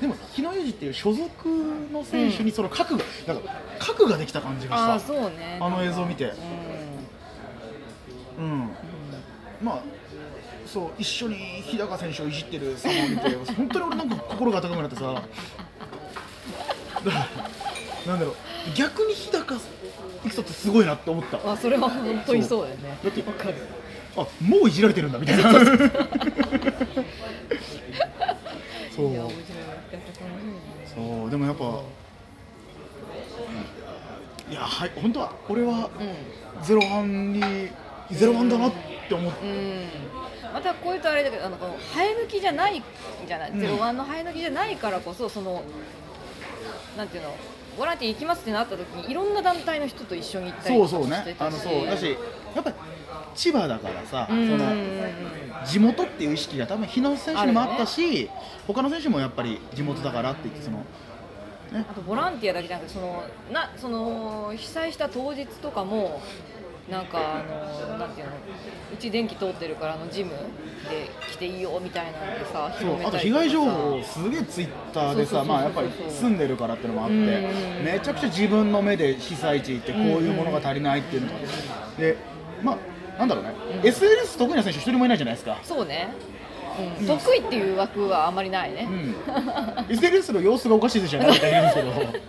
[0.00, 1.28] でも日野裕二っていう所属
[1.92, 5.58] の選手にその核が、なんか核ができた感じがしたそうね。
[5.60, 6.32] あの映像を見て。
[8.38, 8.44] うん。
[8.44, 8.70] うん。
[9.62, 9.82] まあ
[10.72, 15.02] そう一緒に日高選手をいじってる様を見て 本当に俺なんか心が温かくなってさ。
[18.06, 18.34] なんだろう。
[18.74, 19.60] 逆に日高行
[20.22, 21.38] く人ってすごいなって思った。
[21.38, 22.98] だあそれは本当にそうだよね。
[23.06, 23.54] ってわかる。
[24.16, 25.42] あもういじられてるんだみたいな。
[25.52, 25.58] そ
[29.08, 29.10] う
[30.94, 31.64] そう でもやっぱ
[34.50, 35.88] いやはい本当は俺は
[36.62, 37.40] ゼロワンに
[38.10, 38.72] ゼロワンだなっ
[39.08, 39.86] て思っうん、
[40.52, 42.82] またこういうとあれだけどあのこの生え抜きじゃない
[43.26, 43.60] じゃない、うん。
[43.60, 45.62] ゼロワンの生え抜きじゃないからこそその
[46.96, 47.34] なんていうの
[47.78, 51.86] ボランティア行きますってなった時にいろんな団体の人と一緒に行ったりそうそうとかしてねあのそう。
[51.86, 52.16] だし
[52.54, 52.76] やっぱり
[53.34, 54.58] 千葉だからさその
[55.64, 58.28] 地元っていう意識が多分日野選手にもあったし、
[58.66, 61.86] 他の選手もやっぱり地元だからって言ってそのね。
[61.88, 63.22] あとボランティアだけじゃなくてその
[63.52, 66.20] なその被災した当日とかも
[66.90, 68.32] なんかあのなんていうの
[68.92, 70.36] うち電気通ってるからあのジムで
[71.32, 73.08] 来ていいよみたいなんでさ広めたりとかさ。
[73.08, 77.84] あと被害情報をすげえツイッターでさまあやっぱり住んでるからっていうのもあってうん。
[77.84, 81.38] めちゃくちゃ自分の目で被災地行ってこういうものが足りないっていうのが
[81.98, 82.16] で
[82.62, 83.52] まあなんだろうね。
[83.84, 85.58] SNS 得意な選手一人もいないじゃないですか。
[85.62, 86.08] そうね、
[87.00, 92.20] うん、得意っていう枠はあんまりないね、うん、SNS の様子がおかしいでしょみたいな言うんですけど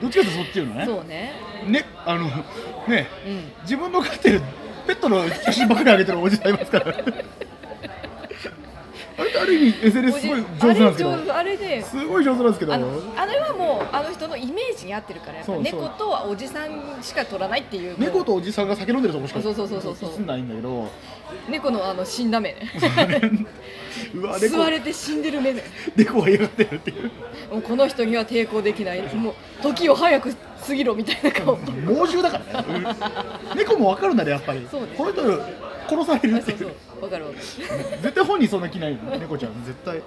[0.00, 0.84] どっちかとそっちいうのね。
[0.86, 1.32] そうね。
[1.66, 2.24] ねあの
[2.88, 3.44] ねうん。
[3.62, 4.40] 自分の飼ってる
[4.86, 6.96] ペットの写真ばかり上げてるおじさんいますから
[9.20, 11.12] あれってある意味 SNS すごい上手なんですけど。
[11.12, 12.72] あれ上手あれですごい上手なんですけど。
[12.74, 12.84] あれ
[13.38, 17.98] はもうあの人のイメージに合ってるから猫とはおじさんしか撮らないっていう。
[17.98, 20.24] 猫とおじさんが酒飲んでるとこしかそうそうそうそうそう。
[20.24, 20.88] ないんだけど。
[21.48, 22.60] 猫のあの死んだ目ね。
[24.14, 25.62] うわ吸猫われて死んでる目ね。
[25.96, 27.10] 猫が嫌がってるっていう。
[27.52, 29.02] もうこの人には抵抗できない。
[29.14, 30.34] もう時を早く
[30.66, 31.56] 過ぎろみたいな顔。
[31.56, 32.96] 猛獣だからね。
[33.52, 33.58] うん。
[33.58, 34.66] 猫も分かるんだねやっぱり。
[34.70, 35.22] そうねこの人
[35.88, 36.52] 殺されるってそう。
[36.52, 37.42] いうそうわかるわかる。
[38.02, 39.64] 絶対本人そんな気ないよ猫ちゃん。
[39.64, 40.02] 絶対。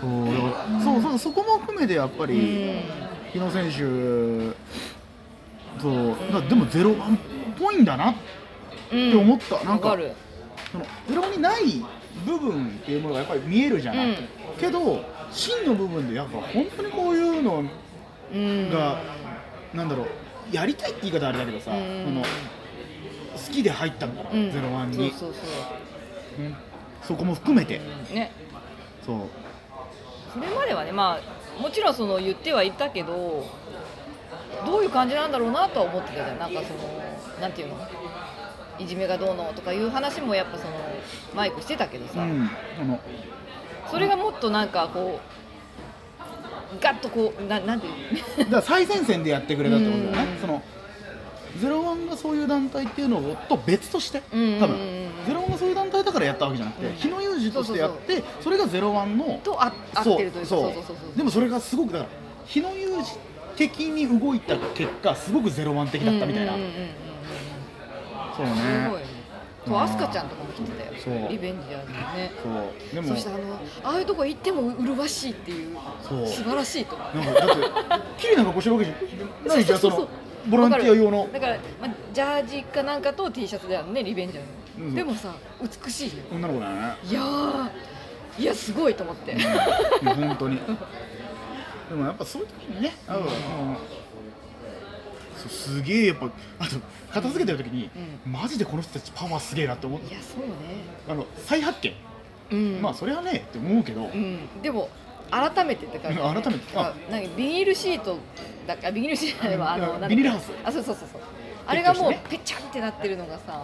[0.00, 2.82] そうだからそうそうそこも含めてやっぱり
[3.32, 3.78] 日野選手
[5.80, 7.18] そうだでもゼロワンっ
[7.58, 8.14] ぽいんだなっ
[8.90, 9.96] て思った、なんか
[10.70, 11.82] そのゼロワンにない
[12.26, 14.16] 部分っていうものがやっぱり見えるじゃない、うん。
[14.58, 17.64] けど真の部分でやっぱ本当にこういうの
[18.32, 18.70] うん。
[18.70, 19.00] が、
[19.72, 20.06] なんだろう
[20.52, 22.04] やりたいって言い方あれだけどさ、うん。
[22.04, 22.22] その
[23.46, 24.50] 好きで入ったんだな、うん。
[24.50, 25.10] ゼロワンに。
[25.12, 25.36] そうそ
[26.42, 26.48] うう。
[26.48, 26.56] ん
[27.02, 27.80] そこも含めて。
[28.12, 28.32] ね。
[29.04, 29.20] そう。
[30.34, 31.18] それまではねま
[31.58, 33.46] あもちろんその言ってはいたけど
[34.66, 36.38] どういう感じなんだろうなとは思ってたじゃん。
[36.38, 37.76] なんかそのなんていうの？
[38.78, 40.72] いじめがどうのとかいう話もやっぱその
[41.34, 42.50] マイクしてたけどさ、うん。
[42.80, 43.00] あの
[43.90, 45.20] それがもっとなんかこ
[46.74, 50.32] うガッとこうななんていうだから最前線でやってくれたってことだよね。
[50.34, 50.40] うん。
[50.40, 50.62] その
[51.60, 54.68] ゼロワンがそういう団体っていうのと別として多うん分。
[55.26, 62.10] ゼロワンがそういう団体だからやったわけじゃなくて、うん日野裕二としてやってそれがゼロワンのとあ合ってるというかそうでもそれがすごくだから
[62.46, 63.04] 日野裕二
[63.56, 68.52] 的に動いた結果すごくゼロワン的だったみたいな、そうす
[68.88, 69.08] ごいね。
[69.10, 69.16] ね
[69.66, 70.92] そうアスカちゃんとかも来てたよ。
[70.96, 71.28] そう。
[71.28, 72.30] リベンジャーズにね。
[72.40, 72.94] そう。
[72.94, 73.38] でもそしてあの
[73.82, 75.76] ああいうとこ行っても麗しいっていう
[76.08, 76.26] そう。
[76.26, 77.16] 素晴らしいと思う。
[77.16, 77.46] なんかだ
[77.96, 80.08] って綺麗な格好してるわけじゃないじゃんその
[80.48, 81.28] ボランティア用の。
[81.32, 84.94] だから、まあ、ジャージかなんかと T シャツだよねリベンジャーの、うん。
[84.94, 85.34] でもさ
[85.84, 86.24] 美しいよ。
[86.32, 86.96] 女の子だよね。
[87.04, 87.70] いやー
[88.38, 90.60] いやすごいと思って、いや本当に。
[91.88, 93.12] でもやっぱそういう時にねう
[95.38, 96.26] そうすげえやっぱ
[96.58, 96.76] あと
[97.10, 97.88] 片付けてる時に、
[98.26, 100.52] マジでこの人たちパワーすげえなって思っていやそうね。
[101.08, 101.94] あの再発見、
[102.50, 102.82] うん。
[102.82, 104.90] まあそれはねって思うけど、うん、でも
[105.30, 106.78] 改めてって感じ、うん改めて。
[106.78, 106.94] あ。
[107.10, 108.18] なんかビニールシート
[108.66, 110.50] だからビニールシートじゃないわあのビニールハウス。
[110.64, 111.20] あそうそうそうそう。
[111.66, 113.60] あれがもうぺちゃんってなってるのがさ、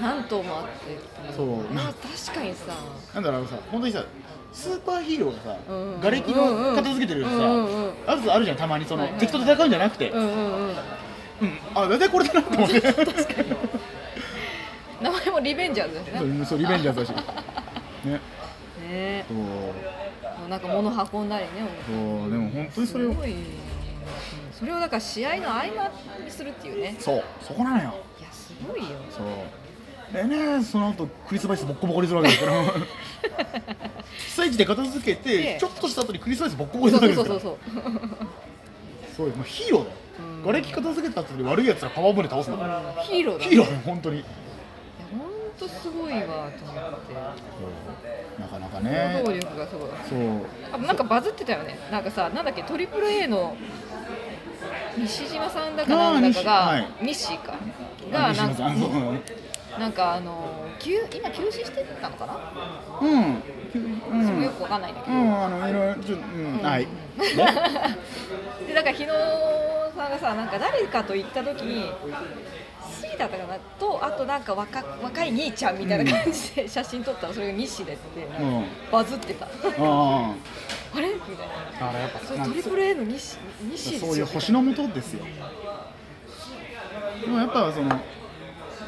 [0.00, 1.46] 何頭もあってそう。
[1.46, 1.92] いや
[2.26, 2.74] 確かにさ。
[3.14, 4.04] なんだろうさ本当にさ
[4.52, 7.92] スーパーヒーローがさ、うん瓦礫の片付けてるさ、うんうんうん。
[8.06, 10.68] あるあるじゃんたまにその、はいはい敵と戦うんじゃなくて、うんうんうん。
[10.68, 10.76] うん。
[11.74, 12.82] あ大体これだなと思って
[15.00, 16.44] 名前もリベンジャーズですね。
[16.44, 17.24] そうリベンジャーズだし。
[18.04, 18.20] ね。
[18.86, 19.24] ね。
[19.28, 19.38] そう
[20.50, 21.50] なんか物運んだりね
[21.86, 21.92] そ
[22.26, 23.44] うでも本当にそれをすごい、うん
[24.58, 25.90] それをだから試合の合間
[26.22, 26.94] にするっていうね。
[26.98, 28.98] そうそこなのよいやすごいよ。
[29.08, 30.12] そう。
[30.12, 32.62] でねその後クリスマスボッコボコにするわけですから
[34.26, 38.26] 被災地で片付けて、でちょっとした後にクリスマスボッコボコそうにするわけそうですからそうそう。
[39.16, 39.96] そうよもうヒーローだよ。
[40.18, 40.42] うん。
[40.42, 42.56] 瓦礫片付けた後に悪いやつらパワーボムで倒すの。
[42.58, 43.50] ヒーローだね。
[43.50, 44.24] ヒーローだよ本当に
[45.60, 47.14] 当すごいわと思って。
[48.40, 49.90] なかなか行ね動力がすごい。
[50.08, 50.46] そう。
[50.72, 51.78] あなんかバズってたよね。
[51.90, 53.54] なんかさなんだっけトリプル a の
[54.96, 57.54] 西島さんだかなんだかが、あーミッシーか。
[58.10, 58.70] がなんか
[59.78, 62.52] なんかあの休今休止してたのかな、
[63.00, 63.42] うん。
[64.12, 64.26] うん。
[64.26, 66.82] それよくわかんないんだけど、うんあのいろいろちょうんはい。
[66.82, 66.88] ね
[68.66, 69.14] でだから日野
[69.94, 71.90] さんがさなんか誰かと行った時に
[73.00, 73.58] スイだったかな？
[73.78, 78.64] とあとなんか若若い兄ちゃんみたいな感じで写真撮ったらそれが西でってうん。
[78.92, 79.48] バズってた、あ
[80.94, 81.08] あれ？
[81.14, 81.54] みたいな。
[81.54, 83.38] あだからやっぱそれトリプル A の西
[83.72, 85.24] 西ですよそういう星の下ですよ。
[87.22, 87.88] でもやっぱその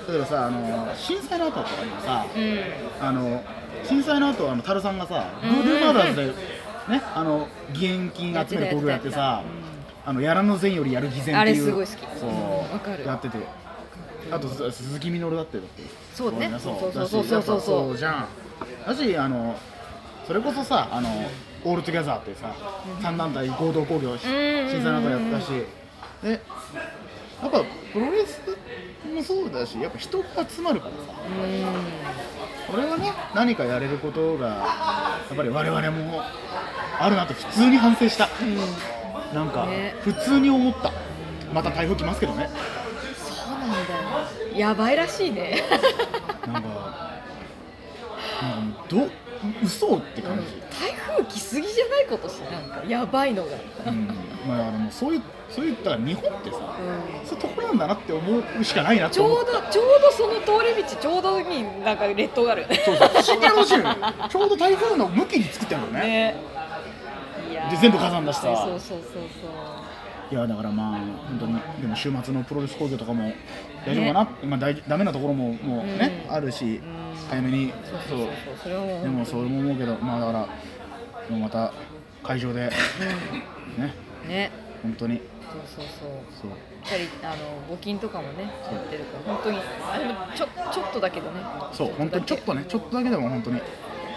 [0.08, 2.60] 例えばさあの震災の後とかにもさうん。
[3.06, 3.42] あの
[3.84, 6.26] 震災の後あのタルさんがさうんグードゥーマザーズで
[6.94, 9.42] ねあの義援金集める道具やってさ
[10.04, 11.98] あのやらぬ善よりやる偽善っていうあれすごい好き。
[12.18, 13.04] そうわかる。
[13.04, 13.38] やってて
[14.30, 15.82] あとさ鈴木みのるだってだって。
[16.14, 16.50] そうね。
[16.58, 16.92] そう。
[16.92, 17.60] そうそうそう。
[17.60, 18.28] そうじゃん。
[18.86, 19.56] だしあの
[20.26, 21.08] それこそさあの
[21.64, 22.54] ALL TOGETHER ってさ
[23.02, 24.32] 三団体合同興行しうん。
[24.32, 25.50] うんうんうん震災の後やったし。
[26.22, 28.40] でやっぱプロレス
[29.12, 31.20] もそうだしやっぱ人が集まるからさ。
[32.70, 32.74] うん。
[32.74, 34.54] 俺はね何かやれることがや
[35.32, 36.22] っぱり我々も
[36.98, 38.28] あるなって普通に反省した。
[39.34, 39.94] なんかね。
[40.02, 40.92] 普通に思った。
[41.52, 42.48] また台風来ますけどね
[44.57, 45.62] やばいらしいね。
[46.46, 46.68] なんか
[48.42, 49.09] なんど
[49.64, 50.44] 嘘って感じ、
[50.80, 53.50] 台風来すぎじゃないことしなんかやばいのが、
[53.86, 54.07] うん。
[54.46, 57.26] まあだからもうそういうそういった日本ってさうん。
[57.26, 62.66] そういうとこなんだなって思うしかないなってちょ思ううどちょうどその通り道ちょうどになんか列島がある。
[62.84, 63.96] そうそう不思議な話よね
[64.30, 66.00] ちょうど台風の向きに作ってるのね。
[66.00, 66.36] ね。
[67.70, 68.42] で全部火山だしさ。
[68.42, 69.22] そうそうそうそう。
[70.30, 70.98] いやだからまあ
[71.28, 73.32] 本当にでも週末のプロレス工業とかも
[73.86, 76.34] 大丈夫かな、まあ大ダメなところももうね、うん。
[76.34, 76.80] あるし、ん。
[77.28, 77.72] 早めに。
[78.08, 78.18] そう
[79.02, 80.48] でもそれも思うけどまあだから
[81.28, 81.72] でもまた
[82.22, 82.70] 会場で
[83.78, 83.94] ね。
[84.28, 84.50] ね。
[84.82, 85.20] 本当に。
[85.42, 86.08] そうそうそう。
[86.42, 86.50] そう。
[86.50, 86.58] やっ
[86.90, 87.36] ぱりあ
[87.70, 91.40] の募金とかもねやってるから本当にあでもちょちょっとだけどね。
[91.72, 93.60] そう本当にちょっとねちょっとだけでも本当に。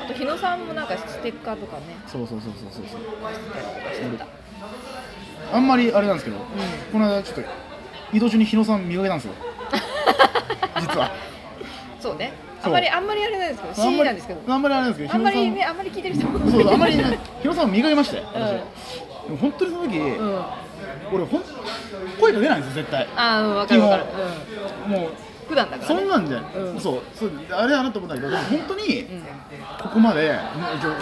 [0.03, 1.83] あと日野さんもなんかステッカーとかね。
[2.07, 2.99] そうそうそうそうそうそう。
[5.53, 6.37] あんまりあれなんですけど、
[6.91, 7.41] この間ちょっと
[8.13, 9.33] 移動中に日野さん見かけたんですよ
[10.87, 11.11] 実は。
[11.99, 12.33] そうね。
[12.63, 14.53] あんまりあんまりあれなんですけどあ C なんですけど。
[14.53, 16.51] あんまりあれなんですけどあんまりねあんまり聞いてる人も。
[16.51, 18.47] そうあんまりね日野さんを見かけましたよ私、うん。
[18.47, 20.45] でも本当にその時、うん。
[21.13, 21.43] 俺ほん
[22.19, 23.07] 声かけないんですよ絶対。
[23.15, 24.03] あーうんわかるわかる。
[24.85, 25.09] 基もううん
[25.47, 25.99] 普段だからね。
[25.99, 26.79] そんなんじゃうん。
[26.79, 29.21] そうそうあれだなと思ったけどでも本当にうん。
[29.21, 30.35] ここまで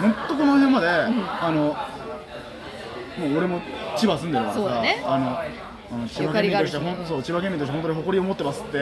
[0.00, 3.60] 本当この辺まで、あのもう俺も
[3.96, 4.60] 千葉住んでるからさ
[5.06, 8.78] あのあの千葉県民としてほんそう千葉県民として本当に誇りを持ってますって、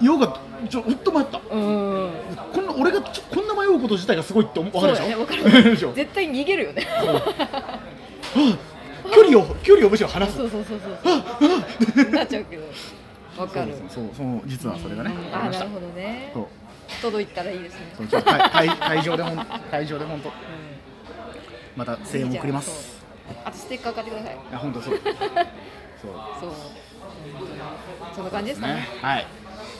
[0.00, 0.32] よかっ
[0.62, 1.40] たちょほんと迷った。
[1.50, 1.60] うん。
[1.60, 2.10] うん
[2.52, 5.02] こんな俺がちょこんな迷うこと自体がすごいって分かるでしょ？
[5.02, 5.42] だねわかる。
[5.64, 5.88] でしょ？
[5.88, 6.86] る絶対逃げるよね。
[9.14, 10.36] 距離を距離をむしろ離す。
[10.36, 12.62] そうそうそうそうなっちゃうけど。
[13.36, 13.74] わかる。
[13.88, 15.34] そうそうそう実はそれがね、うん。
[15.36, 16.32] あなるほどね。
[17.02, 17.94] 届いたらいいですね。
[18.10, 20.32] そう会会会場でほん会場で本当
[21.76, 23.02] また声援を送ります。
[23.44, 24.34] あとステッカー買ってください。
[24.34, 24.94] いや本当 そう。
[24.94, 25.04] そう。
[26.40, 26.50] そう。
[28.14, 28.74] そんな感じですかね。
[28.74, 28.88] ね。
[29.02, 29.26] はい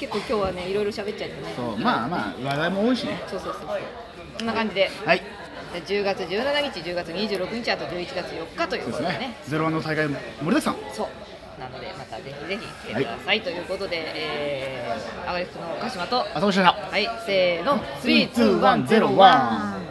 [0.04, 1.54] 結構今日はねいろいろ喋っちゃってね。
[1.56, 3.22] そうまあまあ話題も多いしね。
[3.26, 3.78] そうそうそうそう。
[4.38, 4.90] こんな感じで。
[5.04, 5.22] はい。
[5.72, 9.06] で10月17日10月26日あと11月4日というそうですね。
[9.06, 9.36] ことでね。
[9.48, 10.76] ゼロワンの大会盛りだくさん。
[10.92, 11.08] そう。
[11.58, 16.26] なのでまたぜひぜひ来てください、ということで、えー、アガリスクの鹿島と。
[16.34, 16.72] あ、そうした。
[16.72, 17.78] はいせーの。
[17.78, 19.83] 3 2 1 0 1